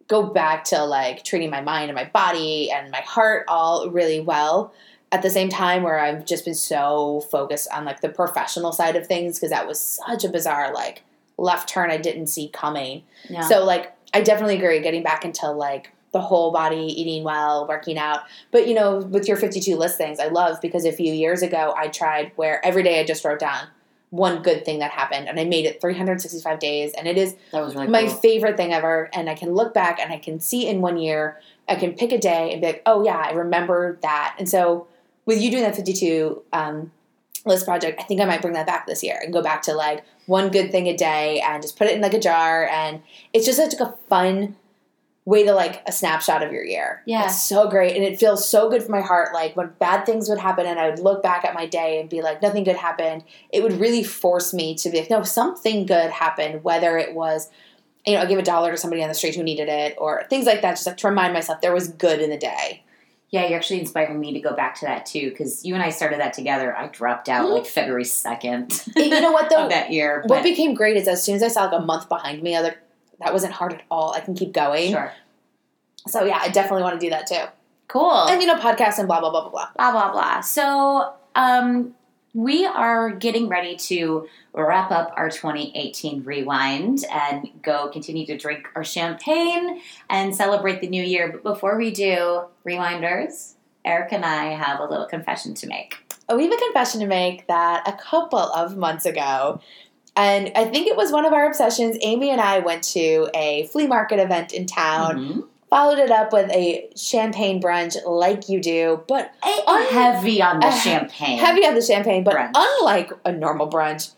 [0.08, 4.20] go back to like treating my mind and my body and my heart all really
[4.20, 4.72] well
[5.12, 8.96] at the same time where I've just been so focused on like the professional side
[8.96, 11.04] of things because that was such a bizarre like
[11.38, 13.04] left turn I didn't see coming.
[13.30, 13.42] Yeah.
[13.42, 17.98] So like I definitely agree getting back into like the whole body, eating well, working
[17.98, 18.22] out.
[18.52, 21.74] But you know, with your 52 list things, I love because a few years ago
[21.78, 23.68] I tried where every day I just wrote down
[24.12, 27.62] one good thing that happened and I made it 365 days and it is that
[27.62, 28.16] was really my cool.
[28.16, 31.42] favorite thing ever and i can look back and i can see in one year
[31.68, 34.88] i can pick a day and be like oh yeah i remember that and so
[35.26, 36.92] with you doing that 52 um,
[37.46, 39.74] list project i think i might bring that back this year and go back to
[39.74, 42.68] like one good thing a day and just put it in like a jar.
[42.68, 43.02] And
[43.34, 44.56] it's just such like a fun
[45.24, 47.02] way to like a snapshot of your year.
[47.06, 47.26] Yeah.
[47.26, 47.96] it's so great.
[47.96, 49.34] And it feels so good for my heart.
[49.34, 52.10] Like when bad things would happen and i would look back at my day and
[52.10, 53.24] be like nothing good happened.
[53.52, 57.50] It would really force me to be like no something good happened whether it was
[58.06, 60.26] you know i gave a dollar to somebody on the street who needed it or
[60.30, 62.84] things like that just like to remind myself there was good in the day
[63.36, 65.90] Yeah, you're actually inspiring me to go back to that too because you and I
[65.90, 66.74] started that together.
[66.74, 69.68] I dropped out like February 2nd you know what though?
[69.68, 70.22] that year.
[70.28, 72.56] what but- became great is as soon as I saw like a month behind me,
[72.56, 72.78] I was like,
[73.20, 74.14] that wasn't hard at all.
[74.14, 74.92] I can keep going.
[74.92, 75.12] Sure.
[76.08, 77.44] So yeah, I definitely want to do that too.
[77.90, 78.10] Cool.
[78.30, 79.68] And you know, podcasts and blah blah blah blah blah.
[79.76, 80.40] blah blah blah.
[80.40, 81.94] So um,
[82.36, 88.68] we are getting ready to wrap up our 2018 rewind and go continue to drink
[88.76, 91.32] our champagne and celebrate the new year.
[91.32, 93.54] But before we do, rewinders,
[93.86, 95.96] Eric and I have a little confession to make.
[96.28, 99.62] Oh, we have a confession to make that a couple of months ago,
[100.18, 101.98] and I think it was one of our obsessions.
[102.02, 105.48] Amy and I went to a flea market event in town, Mhm.
[105.76, 109.30] Followed it up with a champagne brunch like you do, but
[109.68, 111.38] Un- heavy on the champagne.
[111.38, 112.24] heavy on the champagne.
[112.24, 112.52] But Brunch.
[112.56, 114.14] unlike a normal brunch,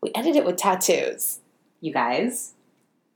[0.00, 1.40] we ended it with tattoos.
[1.80, 2.52] You guys,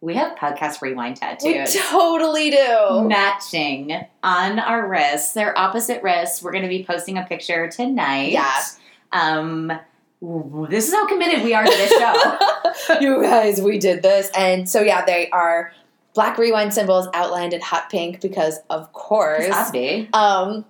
[0.00, 1.76] we have podcast rewind We tattoos.
[1.88, 3.04] totally do.
[3.08, 3.92] matching
[4.24, 5.32] on our wrists.
[5.34, 6.42] They're opposite wrists.
[6.42, 8.32] We're going to be posting a picture tonight.
[8.32, 8.60] Yeah.
[9.12, 9.72] Um,
[10.68, 12.98] this is how committed we are to this show.
[13.00, 14.30] you guys, we did this.
[14.36, 15.72] And so, yeah, they are
[16.18, 19.44] black rewind symbols outlined in hot pink because, of course,
[20.12, 20.64] um,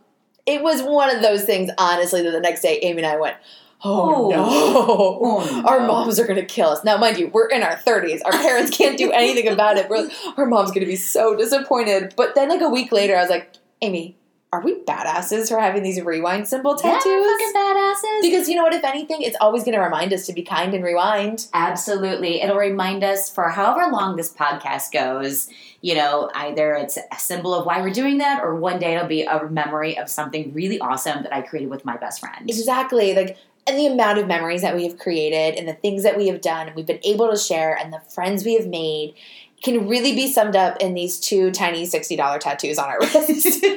[0.45, 3.35] it was one of those things, honestly, that the next day Amy and I went,
[3.83, 4.29] oh, Oh.
[4.29, 4.45] no.
[4.47, 5.87] Oh, Our no.
[5.87, 6.85] moms are going to kill us.
[6.85, 8.21] Now, mind you, we're in our 30s.
[8.27, 9.89] Our parents can't do anything about it.
[9.89, 12.13] We're, our mom's going to be so disappointed.
[12.15, 14.18] But then, like a week later, I was like, Amy,
[14.53, 17.05] are we badasses for having these rewind symbol tattoos?
[17.05, 18.23] we're fucking badasses.
[18.23, 18.73] Because you know what?
[18.73, 21.49] If anything, it's always going to remind us to be kind and rewind.
[21.53, 22.41] Absolutely.
[22.41, 25.51] It'll remind us for however long this podcast goes,
[25.83, 29.07] you know, either it's a symbol of why we're doing that, or one day it'll
[29.07, 32.49] be a memory of something really awesome that I created with my best friend.
[32.49, 33.15] Exactly.
[33.15, 33.37] Like,
[33.67, 36.41] and the amount of memories that we have created and the things that we have
[36.41, 39.15] done and we've been able to share and the friends we have made
[39.63, 43.61] can really be summed up in these two tiny $60 tattoos on our wrists.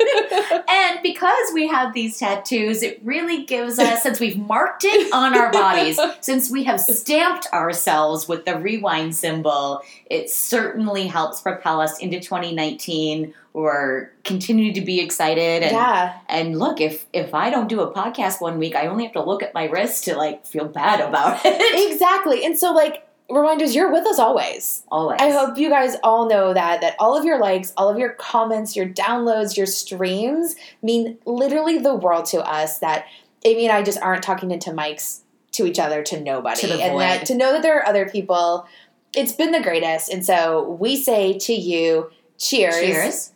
[0.71, 5.35] And because we have these tattoos, it really gives us, since we've marked it on
[5.35, 11.81] our bodies, since we have stamped ourselves with the rewind symbol, it certainly helps propel
[11.81, 15.63] us into 2019 or continue to be excited.
[15.63, 16.19] And, yeah.
[16.29, 19.23] and look, if if I don't do a podcast one week, I only have to
[19.23, 21.91] look at my wrist to like feel bad about it.
[21.91, 22.45] Exactly.
[22.45, 24.83] And so, like, reminders, you're with us always.
[24.91, 25.19] Always.
[25.21, 28.13] I hope you guys all know that that all of your likes, all of your
[28.13, 32.79] comments, your downloads, your streams mean literally the world to us.
[32.79, 33.05] That
[33.43, 35.21] Amy and I just aren't talking into mics
[35.53, 38.07] to each other to nobody, To the and that to know that there are other
[38.07, 38.67] people.
[39.15, 42.75] It's been the greatest, and so we say to you, cheers.
[42.75, 43.31] Cheers.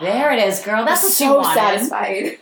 [0.00, 0.84] There it is, girl.
[0.84, 2.38] That's so satisfied.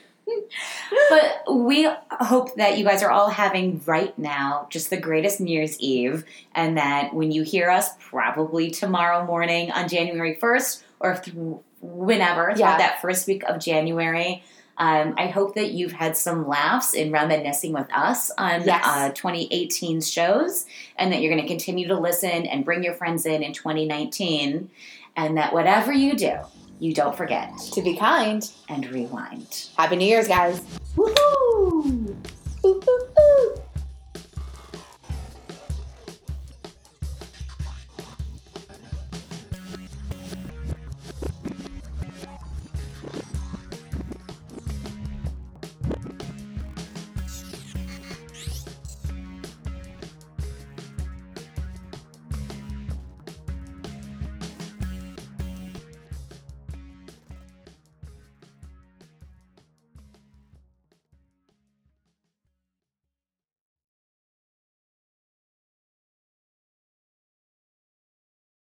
[1.11, 5.53] But we hope that you guys are all having right now just the greatest New
[5.53, 6.25] Year's Eve,
[6.55, 11.37] and that when you hear us, probably tomorrow morning on January 1st or th-
[11.81, 12.79] whenever, Yeah.
[12.79, 14.43] that first week of January,
[14.79, 18.85] um, I hope that you've had some laughs in reminiscing with us on Yes.
[18.87, 20.67] uh, 2018's shows,
[20.97, 24.71] and that you're going to continue to listen and bring your friends in in 2019,
[25.17, 26.37] and that whatever you do,
[26.81, 29.69] you don't forget to be kind and rewind.
[29.77, 30.61] Happy New Year's, guys.
[30.97, 31.48] Woohoo!